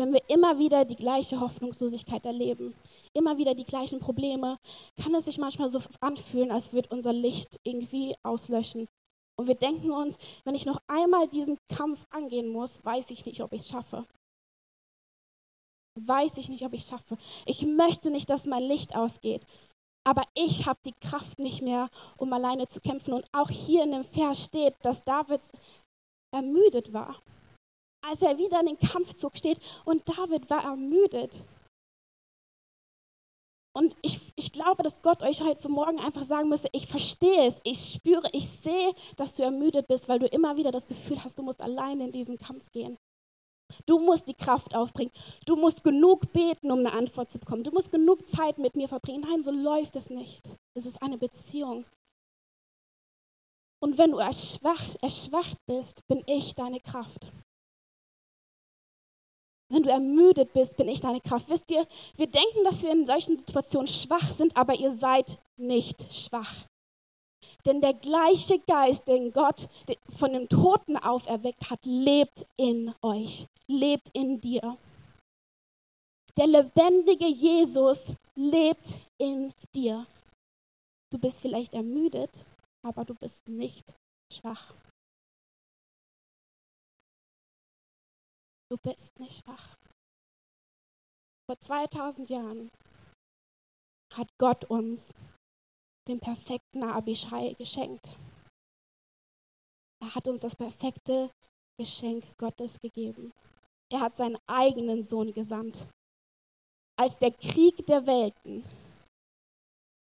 wenn 0.00 0.12
wir 0.12 0.22
immer 0.28 0.58
wieder 0.58 0.84
die 0.84 0.96
gleiche 0.96 1.40
Hoffnungslosigkeit 1.40 2.24
erleben, 2.24 2.74
immer 3.12 3.36
wieder 3.36 3.54
die 3.54 3.64
gleichen 3.64 4.00
Probleme, 4.00 4.56
kann 4.96 5.14
es 5.14 5.26
sich 5.26 5.36
manchmal 5.38 5.70
so 5.70 5.80
anfühlen, 6.00 6.50
als 6.50 6.72
würde 6.72 6.88
unser 6.88 7.12
Licht 7.12 7.58
irgendwie 7.64 8.14
auslöschen. 8.22 8.88
Und 9.38 9.46
wir 9.46 9.54
denken 9.54 9.90
uns, 9.90 10.16
wenn 10.44 10.54
ich 10.54 10.66
noch 10.66 10.80
einmal 10.86 11.28
diesen 11.28 11.58
Kampf 11.68 12.06
angehen 12.10 12.48
muss, 12.48 12.82
weiß 12.84 13.10
ich 13.10 13.24
nicht, 13.26 13.42
ob 13.42 13.52
ich 13.52 13.62
es 13.62 13.68
schaffe. 13.68 14.06
Weiß 15.98 16.38
ich 16.38 16.48
nicht, 16.48 16.64
ob 16.64 16.72
ich 16.72 16.82
es 16.82 16.88
schaffe. 16.88 17.18
Ich 17.44 17.62
möchte 17.66 18.10
nicht, 18.10 18.30
dass 18.30 18.46
mein 18.46 18.62
Licht 18.62 18.96
ausgeht. 18.96 19.44
Aber 20.04 20.24
ich 20.34 20.66
habe 20.66 20.80
die 20.84 20.94
Kraft 20.94 21.38
nicht 21.38 21.62
mehr, 21.62 21.90
um 22.16 22.32
alleine 22.32 22.68
zu 22.68 22.80
kämpfen. 22.80 23.12
Und 23.12 23.26
auch 23.32 23.50
hier 23.50 23.84
in 23.84 23.92
dem 23.92 24.04
Vers 24.04 24.44
steht, 24.44 24.74
dass 24.82 25.04
David 25.04 25.42
ermüdet 26.34 26.92
war 26.92 27.20
als 28.02 28.22
er 28.22 28.38
wieder 28.38 28.60
in 28.60 28.66
den 28.66 28.78
Kampfzug 28.78 29.36
steht 29.36 29.58
und 29.84 30.06
David 30.08 30.48
war 30.50 30.64
ermüdet. 30.64 31.44
Und 33.72 33.96
ich, 34.02 34.32
ich 34.34 34.52
glaube, 34.52 34.82
dass 34.82 35.00
Gott 35.00 35.22
euch 35.22 35.40
heute 35.42 35.68
morgen 35.68 36.00
einfach 36.00 36.24
sagen 36.24 36.48
müsste, 36.48 36.68
ich 36.72 36.88
verstehe 36.88 37.46
es, 37.46 37.60
ich 37.62 37.94
spüre, 37.94 38.28
ich 38.32 38.48
sehe, 38.48 38.94
dass 39.16 39.34
du 39.34 39.44
ermüdet 39.44 39.86
bist, 39.86 40.08
weil 40.08 40.18
du 40.18 40.26
immer 40.26 40.56
wieder 40.56 40.72
das 40.72 40.88
Gefühl 40.88 41.22
hast, 41.22 41.38
du 41.38 41.42
musst 41.42 41.62
alleine 41.62 42.04
in 42.04 42.12
diesen 42.12 42.36
Kampf 42.36 42.70
gehen. 42.72 42.96
Du 43.86 43.98
musst 43.98 44.28
die 44.28 44.34
Kraft 44.34 44.74
aufbringen. 44.74 45.12
Du 45.46 45.56
musst 45.56 45.82
genug 45.84 46.32
beten, 46.32 46.70
um 46.70 46.80
eine 46.80 46.92
Antwort 46.92 47.30
zu 47.30 47.38
bekommen. 47.38 47.64
Du 47.64 47.70
musst 47.70 47.90
genug 47.90 48.28
Zeit 48.28 48.58
mit 48.58 48.76
mir 48.76 48.88
verbringen. 48.88 49.24
Nein, 49.28 49.42
so 49.42 49.50
läuft 49.50 49.96
es 49.96 50.10
nicht. 50.10 50.42
Es 50.74 50.86
ist 50.86 51.02
eine 51.02 51.18
Beziehung. 51.18 51.84
Und 53.82 53.96
wenn 53.96 54.10
du 54.10 54.18
erschwacht, 54.18 55.02
erschwacht 55.02 55.56
bist, 55.66 56.06
bin 56.06 56.22
ich 56.26 56.54
deine 56.54 56.80
Kraft. 56.80 57.32
Wenn 59.70 59.84
du 59.84 59.90
ermüdet 59.90 60.52
bist, 60.52 60.76
bin 60.76 60.88
ich 60.88 61.00
deine 61.00 61.20
Kraft. 61.20 61.48
Wisst 61.48 61.70
ihr, 61.70 61.86
wir 62.16 62.26
denken, 62.26 62.64
dass 62.64 62.82
wir 62.82 62.90
in 62.90 63.06
solchen 63.06 63.36
Situationen 63.36 63.86
schwach 63.86 64.30
sind, 64.32 64.56
aber 64.56 64.74
ihr 64.74 64.92
seid 64.92 65.38
nicht 65.56 66.12
schwach. 66.12 66.66
Denn 67.64 67.80
der 67.80 67.94
gleiche 67.94 68.58
Geist, 68.60 69.06
den 69.06 69.32
Gott 69.32 69.68
von 70.18 70.32
dem 70.32 70.48
Toten 70.48 70.96
auferweckt 70.96 71.70
hat, 71.70 71.84
lebt 71.84 72.46
in 72.56 72.94
euch, 73.02 73.46
lebt 73.66 74.10
in 74.12 74.40
dir. 74.40 74.78
Der 76.36 76.46
lebendige 76.46 77.26
Jesus 77.26 78.12
lebt 78.34 78.94
in 79.18 79.52
dir. 79.74 80.06
Du 81.12 81.18
bist 81.18 81.40
vielleicht 81.40 81.74
ermüdet, 81.74 82.30
aber 82.86 83.04
du 83.04 83.14
bist 83.14 83.36
nicht 83.46 83.84
schwach. 84.32 84.74
du 88.70 88.78
bist 88.78 89.18
nicht 89.18 89.46
wach. 89.46 89.76
Vor 91.48 91.58
2000 91.60 92.30
Jahren 92.30 92.70
hat 94.14 94.28
Gott 94.38 94.64
uns 94.64 95.12
den 96.08 96.20
perfekten 96.20 96.82
Abishai 96.82 97.54
geschenkt. 97.54 98.06
Er 100.02 100.14
hat 100.14 100.26
uns 100.26 100.40
das 100.40 100.56
perfekte 100.56 101.30
Geschenk 101.78 102.24
Gottes 102.38 102.78
gegeben. 102.80 103.32
Er 103.92 104.00
hat 104.00 104.16
seinen 104.16 104.38
eigenen 104.46 105.04
Sohn 105.04 105.32
gesandt. 105.32 105.86
Als 106.98 107.18
der 107.18 107.32
Krieg 107.32 107.86
der 107.86 108.06
Welten, 108.06 108.64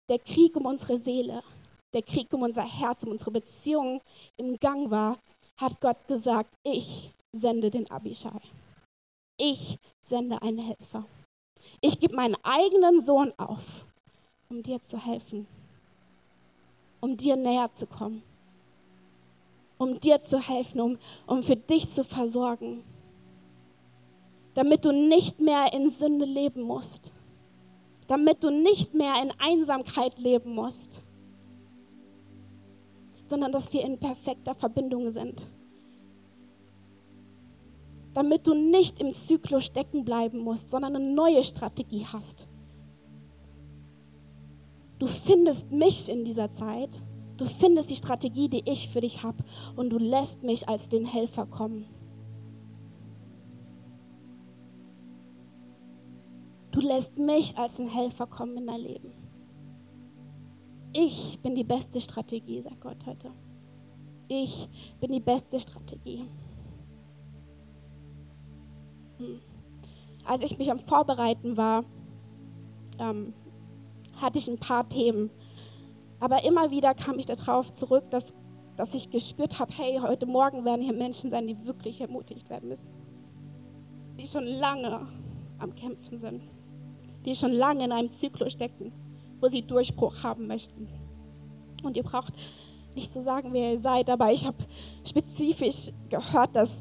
der 0.09 0.19
Krieg 0.19 0.55
um 0.55 0.65
unsere 0.65 0.97
Seele, 0.97 1.43
der 1.93 2.01
Krieg 2.03 2.31
um 2.33 2.43
unser 2.43 2.63
Herz, 2.63 3.03
um 3.03 3.11
unsere 3.11 3.31
Beziehung 3.31 4.01
im 4.37 4.59
Gang 4.59 4.89
war, 4.89 5.17
hat 5.57 5.79
Gott 5.81 6.07
gesagt, 6.07 6.53
ich 6.63 7.11
sende 7.33 7.69
den 7.69 7.89
Abishai. 7.89 8.41
Ich 9.37 9.77
sende 10.03 10.41
einen 10.41 10.59
Helfer. 10.59 11.05
Ich 11.81 11.99
gebe 11.99 12.15
meinen 12.15 12.35
eigenen 12.43 13.05
Sohn 13.05 13.33
auf, 13.37 13.85
um 14.49 14.63
dir 14.63 14.81
zu 14.83 14.97
helfen, 14.97 15.47
um 17.01 17.17
dir 17.17 17.35
näher 17.35 17.69
zu 17.75 17.85
kommen, 17.85 18.21
um 19.77 19.99
dir 19.99 20.21
zu 20.23 20.39
helfen, 20.39 20.81
um, 20.81 20.97
um 21.25 21.43
für 21.43 21.55
dich 21.55 21.89
zu 21.89 22.03
versorgen, 22.03 22.83
damit 24.53 24.83
du 24.83 24.91
nicht 24.91 25.39
mehr 25.39 25.73
in 25.73 25.89
Sünde 25.89 26.25
leben 26.25 26.63
musst, 26.63 27.13
damit 28.07 28.43
du 28.43 28.49
nicht 28.49 28.93
mehr 28.93 29.13
in 29.21 29.31
Einsamkeit 29.39 30.19
leben 30.19 30.53
musst, 30.53 31.03
sondern 33.29 33.53
dass 33.53 33.71
wir 33.71 33.85
in 33.85 33.97
perfekter 33.97 34.55
Verbindung 34.55 35.11
sind. 35.11 35.47
Damit 38.13 38.47
du 38.47 38.53
nicht 38.53 38.99
im 38.99 39.13
Zyklus 39.13 39.65
stecken 39.65 40.03
bleiben 40.03 40.39
musst, 40.39 40.69
sondern 40.69 40.95
eine 40.95 41.13
neue 41.13 41.43
Strategie 41.43 42.05
hast. 42.05 42.48
Du 44.99 45.07
findest 45.07 45.71
mich 45.71 46.09
in 46.09 46.25
dieser 46.25 46.51
Zeit, 46.51 47.01
du 47.37 47.45
findest 47.45 47.89
die 47.89 47.95
Strategie, 47.95 48.49
die 48.49 48.69
ich 48.69 48.89
für 48.89 48.99
dich 48.99 49.23
habe 49.23 49.43
und 49.77 49.89
du 49.91 49.97
lässt 49.97 50.43
mich 50.43 50.67
als 50.67 50.89
den 50.89 51.05
Helfer 51.05 51.45
kommen. 51.45 51.85
Du 56.71 56.81
lässt 56.81 57.17
mich 57.17 57.57
als 57.57 57.79
ein 57.79 57.87
Helfer 57.87 58.27
kommen 58.27 58.57
in 58.57 58.67
dein 58.67 58.81
Leben. 58.81 59.11
Ich 60.93 61.39
bin 61.41 61.55
die 61.55 61.63
beste 61.63 62.01
Strategie, 62.01 62.61
sagt 62.61 62.81
Gott 62.81 63.05
heute. 63.05 63.31
Ich 64.27 64.67
bin 64.99 65.11
die 65.11 65.19
beste 65.19 65.59
Strategie. 65.59 66.25
Hm. 69.17 69.39
Als 70.25 70.43
ich 70.43 70.57
mich 70.57 70.69
am 70.69 70.79
Vorbereiten 70.79 71.57
war, 71.57 71.83
ähm, 72.99 73.33
hatte 74.21 74.39
ich 74.39 74.47
ein 74.47 74.59
paar 74.59 74.87
Themen. 74.87 75.29
Aber 76.19 76.43
immer 76.43 76.71
wieder 76.71 76.93
kam 76.93 77.19
ich 77.19 77.25
darauf 77.25 77.73
zurück, 77.73 78.03
dass, 78.11 78.25
dass 78.75 78.93
ich 78.93 79.09
gespürt 79.09 79.59
habe, 79.59 79.73
hey, 79.75 79.99
heute 80.01 80.25
Morgen 80.25 80.65
werden 80.65 80.81
hier 80.81 80.93
Menschen 80.93 81.29
sein, 81.29 81.47
die 81.47 81.65
wirklich 81.65 82.01
ermutigt 82.01 82.49
werden 82.49 82.69
müssen. 82.69 82.89
Die 84.19 84.27
schon 84.27 84.45
lange 84.45 85.07
am 85.59 85.75
Kämpfen 85.75 86.19
sind 86.19 86.41
die 87.25 87.35
schon 87.35 87.51
lange 87.51 87.85
in 87.85 87.91
einem 87.91 88.11
Zyklus 88.11 88.53
stecken, 88.53 88.91
wo 89.39 89.47
sie 89.47 89.61
Durchbruch 89.61 90.23
haben 90.23 90.47
möchten. 90.47 90.87
Und 91.83 91.97
ihr 91.97 92.03
braucht 92.03 92.33
nicht 92.95 93.11
zu 93.11 93.21
sagen, 93.21 93.53
wer 93.53 93.73
ihr 93.73 93.79
seid, 93.79 94.09
aber 94.09 94.31
ich 94.31 94.45
habe 94.45 94.57
spezifisch 95.07 95.91
gehört, 96.09 96.55
dass 96.55 96.75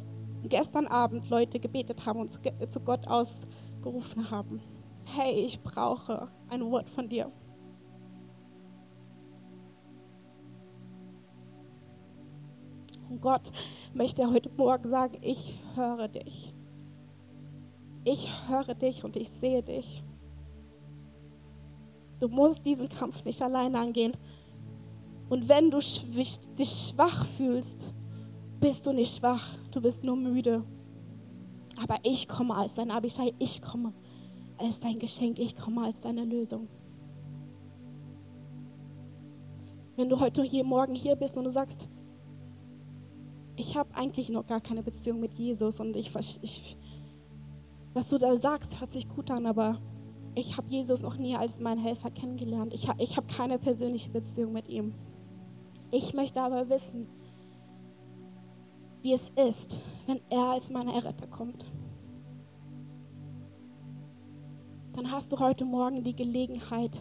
gestern 0.44 0.86
Abend 0.86 1.28
Leute 1.28 1.60
gebetet 1.60 2.06
haben 2.06 2.20
und 2.20 2.32
zu 2.32 2.80
Gott 2.80 3.06
ausgerufen 3.06 4.30
haben. 4.30 4.60
Hey, 5.04 5.44
ich 5.44 5.60
brauche 5.60 6.28
ein 6.48 6.70
Wort 6.70 6.88
von 6.90 7.08
dir. 7.08 7.30
Und 13.08 13.20
Gott 13.22 13.50
möchte 13.94 14.30
heute 14.30 14.50
Morgen 14.50 14.88
sagen, 14.88 15.18
ich 15.22 15.58
höre 15.74 16.08
dich. 16.08 16.54
Ich 18.04 18.28
höre 18.48 18.74
dich 18.74 19.04
und 19.04 19.16
ich 19.16 19.30
sehe 19.30 19.62
dich. 19.62 20.04
Du 22.20 22.28
musst 22.28 22.64
diesen 22.66 22.88
Kampf 22.88 23.24
nicht 23.24 23.40
alleine 23.40 23.78
angehen. 23.78 24.12
Und 25.28 25.48
wenn 25.48 25.70
du 25.70 25.78
dich 25.78 26.92
schwach 26.92 27.26
fühlst, 27.36 27.94
bist 28.60 28.86
du 28.86 28.92
nicht 28.92 29.16
schwach, 29.16 29.56
du 29.70 29.80
bist 29.80 30.02
nur 30.02 30.16
müde. 30.16 30.64
Aber 31.80 31.96
ich 32.02 32.26
komme 32.26 32.56
als 32.56 32.74
dein 32.74 32.90
Abishai, 32.90 33.34
ich 33.38 33.62
komme 33.62 33.92
als 34.58 34.80
dein 34.80 34.98
Geschenk, 34.98 35.38
ich 35.38 35.56
komme 35.56 35.84
als 35.84 36.00
deine 36.00 36.24
Lösung. 36.24 36.68
Wenn 39.96 40.08
du 40.08 40.20
heute 40.20 40.42
hier 40.42 40.64
morgen 40.64 40.94
hier 40.94 41.16
bist 41.16 41.36
und 41.36 41.44
du 41.44 41.50
sagst, 41.50 41.88
ich 43.56 43.76
habe 43.76 43.94
eigentlich 43.94 44.28
noch 44.28 44.46
gar 44.46 44.60
keine 44.60 44.82
Beziehung 44.82 45.20
mit 45.20 45.34
Jesus 45.34 45.80
und 45.80 45.96
ich, 45.96 46.14
ich, 46.42 46.76
was 47.94 48.08
du 48.08 48.18
da 48.18 48.36
sagst, 48.36 48.80
hört 48.80 48.92
sich 48.92 49.08
gut 49.08 49.30
an, 49.30 49.46
aber 49.46 49.80
ich 50.34 50.56
habe 50.56 50.68
Jesus 50.68 51.02
noch 51.02 51.16
nie 51.16 51.34
als 51.34 51.58
meinen 51.58 51.80
Helfer 51.80 52.10
kennengelernt. 52.10 52.72
Ich, 52.72 52.88
ich 52.98 53.16
habe 53.16 53.26
keine 53.26 53.58
persönliche 53.58 54.10
Beziehung 54.10 54.52
mit 54.52 54.68
ihm. 54.68 54.94
Ich 55.90 56.14
möchte 56.14 56.40
aber 56.40 56.68
wissen, 56.68 57.08
wie 59.02 59.14
es 59.14 59.30
ist, 59.30 59.80
wenn 60.06 60.20
er 60.30 60.50
als 60.50 60.70
mein 60.70 60.88
Erretter 60.88 61.26
kommt. 61.26 61.64
Dann 64.98 65.12
hast 65.12 65.30
du 65.30 65.38
heute 65.38 65.64
Morgen 65.64 66.02
die 66.02 66.16
Gelegenheit, 66.16 67.00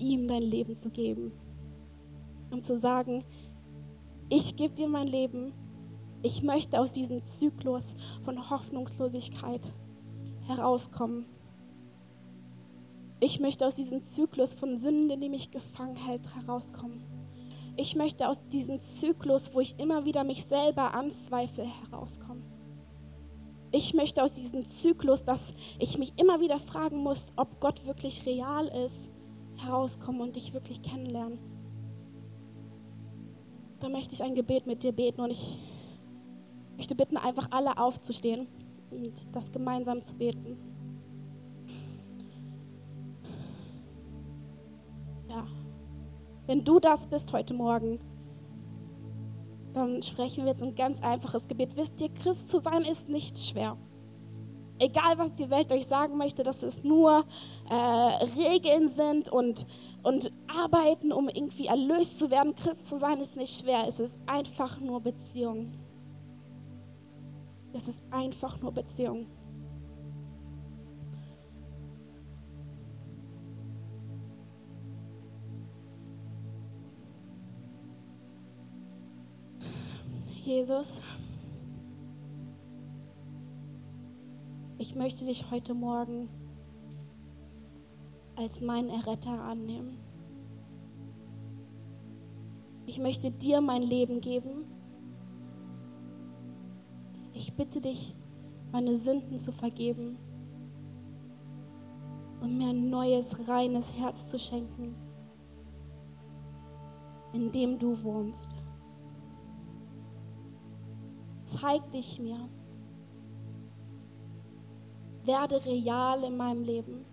ihm 0.00 0.26
dein 0.26 0.42
Leben 0.42 0.74
zu 0.74 0.90
geben. 0.90 1.30
Um 2.50 2.64
zu 2.64 2.76
sagen, 2.76 3.22
ich 4.28 4.56
gebe 4.56 4.74
dir 4.74 4.88
mein 4.88 5.06
Leben. 5.06 5.52
Ich 6.22 6.42
möchte 6.42 6.80
aus 6.80 6.90
diesem 6.90 7.24
Zyklus 7.24 7.94
von 8.24 8.50
Hoffnungslosigkeit 8.50 9.72
herauskommen. 10.48 11.26
Ich 13.20 13.38
möchte 13.38 13.68
aus 13.68 13.76
diesem 13.76 14.02
Zyklus 14.02 14.52
von 14.54 14.74
Sünden, 14.74 15.20
die 15.20 15.28
mich 15.28 15.52
gefangen 15.52 15.94
hält, 15.94 16.26
herauskommen. 16.34 17.04
Ich 17.76 17.94
möchte 17.94 18.28
aus 18.28 18.40
diesem 18.48 18.82
Zyklus, 18.82 19.54
wo 19.54 19.60
ich 19.60 19.78
immer 19.78 20.06
wieder 20.06 20.24
mich 20.24 20.44
selber 20.46 20.92
anzweifle, 20.92 21.62
herauskommen. 21.62 22.49
Ich 23.72 23.94
möchte 23.94 24.22
aus 24.22 24.32
diesem 24.32 24.68
Zyklus, 24.68 25.24
dass 25.24 25.54
ich 25.78 25.96
mich 25.96 26.12
immer 26.16 26.40
wieder 26.40 26.58
fragen 26.58 26.98
muss, 26.98 27.26
ob 27.36 27.60
Gott 27.60 27.86
wirklich 27.86 28.26
real 28.26 28.66
ist, 28.66 29.08
herauskommen 29.56 30.20
und 30.20 30.36
dich 30.36 30.52
wirklich 30.52 30.82
kennenlernen. 30.82 31.38
Da 33.78 33.88
möchte 33.88 34.14
ich 34.14 34.22
ein 34.22 34.34
Gebet 34.34 34.66
mit 34.66 34.82
dir 34.82 34.92
beten 34.92 35.20
und 35.20 35.30
ich 35.30 35.58
möchte 36.76 36.94
bitten, 36.94 37.16
einfach 37.16 37.48
alle 37.50 37.78
aufzustehen 37.78 38.48
und 38.90 39.12
das 39.32 39.52
gemeinsam 39.52 40.02
zu 40.02 40.14
beten. 40.14 40.58
Wenn 46.50 46.64
du 46.64 46.80
das 46.80 47.06
bist 47.06 47.32
heute 47.32 47.54
Morgen, 47.54 48.00
dann 49.80 50.02
sprechen 50.02 50.44
wir 50.44 50.52
jetzt 50.52 50.62
ein 50.62 50.74
ganz 50.74 51.02
einfaches 51.02 51.48
Gebet. 51.48 51.76
Wisst 51.76 52.00
ihr, 52.00 52.08
Christ 52.10 52.48
zu 52.48 52.60
sein 52.60 52.84
ist 52.84 53.08
nicht 53.08 53.38
schwer. 53.38 53.76
Egal, 54.78 55.18
was 55.18 55.34
die 55.34 55.50
Welt 55.50 55.70
euch 55.72 55.86
sagen 55.86 56.16
möchte, 56.16 56.42
dass 56.42 56.62
es 56.62 56.82
nur 56.82 57.24
äh, 57.68 57.74
Regeln 57.74 58.88
sind 58.88 59.28
und, 59.28 59.66
und 60.02 60.32
Arbeiten, 60.46 61.12
um 61.12 61.28
irgendwie 61.28 61.66
erlöst 61.66 62.18
zu 62.18 62.30
werden. 62.30 62.54
Christ 62.54 62.86
zu 62.86 62.96
sein 62.98 63.20
ist 63.20 63.36
nicht 63.36 63.60
schwer. 63.60 63.84
Es 63.86 64.00
ist 64.00 64.18
einfach 64.26 64.80
nur 64.80 65.00
Beziehung. 65.00 65.72
Es 67.74 67.88
ist 67.88 68.02
einfach 68.10 68.60
nur 68.60 68.72
Beziehung. 68.72 69.26
Jesus, 80.50 80.98
ich 84.78 84.96
möchte 84.96 85.24
dich 85.24 85.48
heute 85.52 85.74
Morgen 85.74 86.28
als 88.34 88.60
meinen 88.60 88.88
Erretter 88.88 89.30
annehmen. 89.30 90.00
Ich 92.84 92.98
möchte 92.98 93.30
dir 93.30 93.60
mein 93.60 93.82
Leben 93.82 94.20
geben. 94.20 94.64
Ich 97.32 97.54
bitte 97.54 97.80
dich, 97.80 98.16
meine 98.72 98.96
Sünden 98.96 99.38
zu 99.38 99.52
vergeben 99.52 100.18
und 102.40 102.58
mir 102.58 102.70
ein 102.70 102.90
neues, 102.90 103.46
reines 103.46 103.92
Herz 103.92 104.26
zu 104.26 104.36
schenken, 104.36 104.96
in 107.32 107.52
dem 107.52 107.78
du 107.78 108.02
wohnst 108.02 108.59
zeig 111.52 111.90
dich 111.92 112.20
mir. 112.20 112.48
Werde 115.24 115.64
real 115.64 116.24
in 116.24 116.36
meinem 116.36 116.62
Leben. 116.62 117.04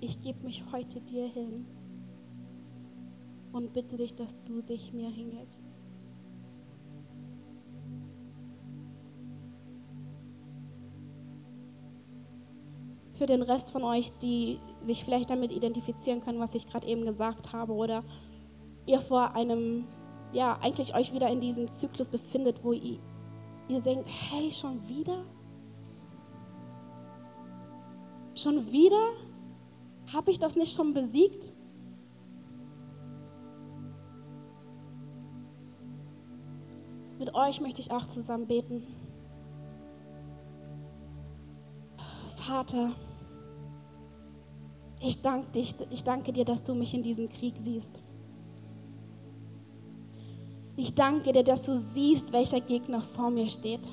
Ich 0.00 0.20
gebe 0.20 0.44
mich 0.44 0.64
heute 0.72 1.00
dir 1.00 1.26
hin 1.26 1.66
und 3.52 3.72
bitte 3.72 3.96
dich, 3.96 4.14
dass 4.14 4.36
du 4.44 4.62
dich 4.62 4.92
mir 4.92 5.10
hingibst. 5.10 5.60
Für 13.14 13.26
den 13.26 13.42
Rest 13.42 13.72
von 13.72 13.82
euch, 13.82 14.12
die 14.18 14.60
sich 14.84 15.04
vielleicht 15.04 15.30
damit 15.30 15.50
identifizieren 15.50 16.20
können, 16.20 16.38
was 16.38 16.54
ich 16.54 16.68
gerade 16.68 16.86
eben 16.86 17.04
gesagt 17.04 17.52
habe, 17.52 17.72
oder 17.72 18.04
ihr 18.86 19.00
vor 19.00 19.34
einem, 19.34 19.88
ja, 20.32 20.58
eigentlich 20.60 20.94
euch 20.94 21.12
wieder 21.12 21.28
in 21.28 21.40
diesem 21.40 21.72
Zyklus 21.72 22.08
befindet, 22.08 22.62
wo 22.62 22.72
ihr, 22.72 22.98
ihr 23.68 23.80
denkt, 23.80 24.08
hey, 24.08 24.50
schon 24.50 24.86
wieder? 24.88 25.24
Schon 28.34 28.70
wieder? 28.70 29.12
Habe 30.12 30.30
ich 30.30 30.38
das 30.38 30.56
nicht 30.56 30.74
schon 30.74 30.94
besiegt? 30.94 31.52
Mit 37.18 37.34
euch 37.34 37.60
möchte 37.60 37.80
ich 37.80 37.90
auch 37.90 38.06
zusammen 38.06 38.46
beten. 38.46 38.86
Vater, 42.36 42.92
ich 45.00 45.20
danke, 45.20 45.48
dich, 45.50 45.74
ich 45.90 46.04
danke 46.04 46.32
dir, 46.32 46.44
dass 46.44 46.62
du 46.62 46.74
mich 46.74 46.94
in 46.94 47.02
diesem 47.02 47.28
Krieg 47.28 47.54
siehst. 47.58 48.02
Ich 50.78 50.94
danke 50.94 51.32
dir, 51.32 51.42
dass 51.42 51.62
du 51.62 51.80
siehst, 51.92 52.32
welcher 52.32 52.60
Gegner 52.60 53.00
vor 53.00 53.30
mir 53.30 53.48
steht. 53.48 53.90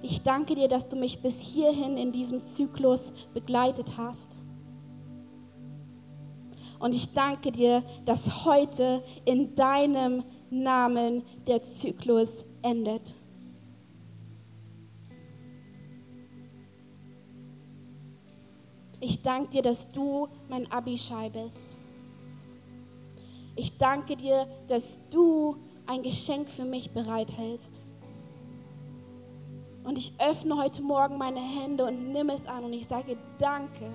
Ich 0.00 0.22
danke 0.22 0.54
dir, 0.54 0.66
dass 0.66 0.88
du 0.88 0.96
mich 0.96 1.20
bis 1.20 1.38
hierhin 1.40 1.98
in 1.98 2.10
diesem 2.10 2.40
Zyklus 2.40 3.12
begleitet 3.34 3.98
hast. 3.98 4.28
Und 6.78 6.94
ich 6.94 7.12
danke 7.12 7.52
dir, 7.52 7.82
dass 8.06 8.46
heute 8.46 9.02
in 9.26 9.54
deinem 9.54 10.24
Namen 10.48 11.22
der 11.46 11.62
Zyklus 11.62 12.42
endet. 12.62 13.14
Ich 19.00 19.20
danke 19.20 19.50
dir, 19.50 19.62
dass 19.62 19.92
du 19.92 20.28
mein 20.48 20.72
Abishai 20.72 21.28
bist. 21.28 21.65
Ich 23.56 23.78
danke 23.78 24.16
dir, 24.16 24.46
dass 24.68 24.98
du 25.10 25.56
ein 25.86 26.02
Geschenk 26.02 26.50
für 26.50 26.64
mich 26.64 26.90
bereithältst. 26.90 27.80
Und 29.82 29.96
ich 29.96 30.12
öffne 30.20 30.56
heute 30.56 30.82
Morgen 30.82 31.16
meine 31.16 31.40
Hände 31.40 31.86
und 31.86 32.12
nimm 32.12 32.28
es 32.28 32.46
an 32.46 32.64
und 32.64 32.72
ich 32.72 32.86
sage 32.86 33.16
danke. 33.38 33.90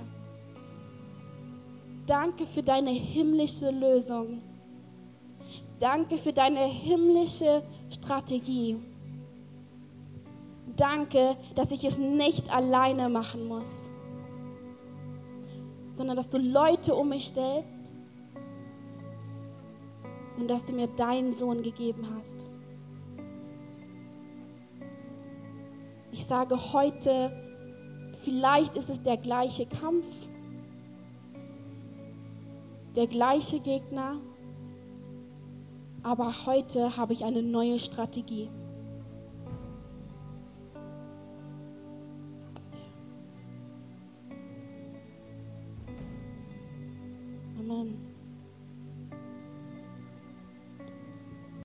Danke 2.08 2.48
für 2.48 2.64
deine 2.64 2.90
himmlische 2.92 3.70
Lösung. 3.70 4.42
Danke 5.80 6.18
für 6.18 6.34
deine 6.34 6.66
himmlische 6.66 7.64
Strategie. 7.90 8.78
Danke, 10.76 11.36
dass 11.56 11.72
ich 11.72 11.84
es 11.84 11.98
nicht 11.98 12.52
alleine 12.52 13.10
machen 13.10 13.48
muss, 13.48 13.68
sondern 15.96 16.16
dass 16.16 16.30
du 16.30 16.38
Leute 16.38 16.96
um 16.96 17.10
mich 17.10 17.28
stellst 17.28 17.81
und 20.38 20.50
dass 20.50 20.66
du 20.66 20.74
mir 20.74 20.88
deinen 20.88 21.34
Sohn 21.34 21.62
gegeben 21.62 22.08
hast. 22.16 22.46
Ich 26.12 26.26
sage 26.26 26.74
heute, 26.74 27.32
vielleicht 28.24 28.76
ist 28.76 28.90
es 28.90 29.02
der 29.02 29.18
gleiche 29.18 29.66
Kampf, 29.66 30.06
der 32.96 33.08
gleiche 33.08 33.60
Gegner, 33.60 34.18
aber 36.04 36.46
heute 36.46 36.98
habe 36.98 37.14
ich 37.14 37.24
eine 37.24 37.42
neue 37.42 37.80
Strategie. 37.80 38.50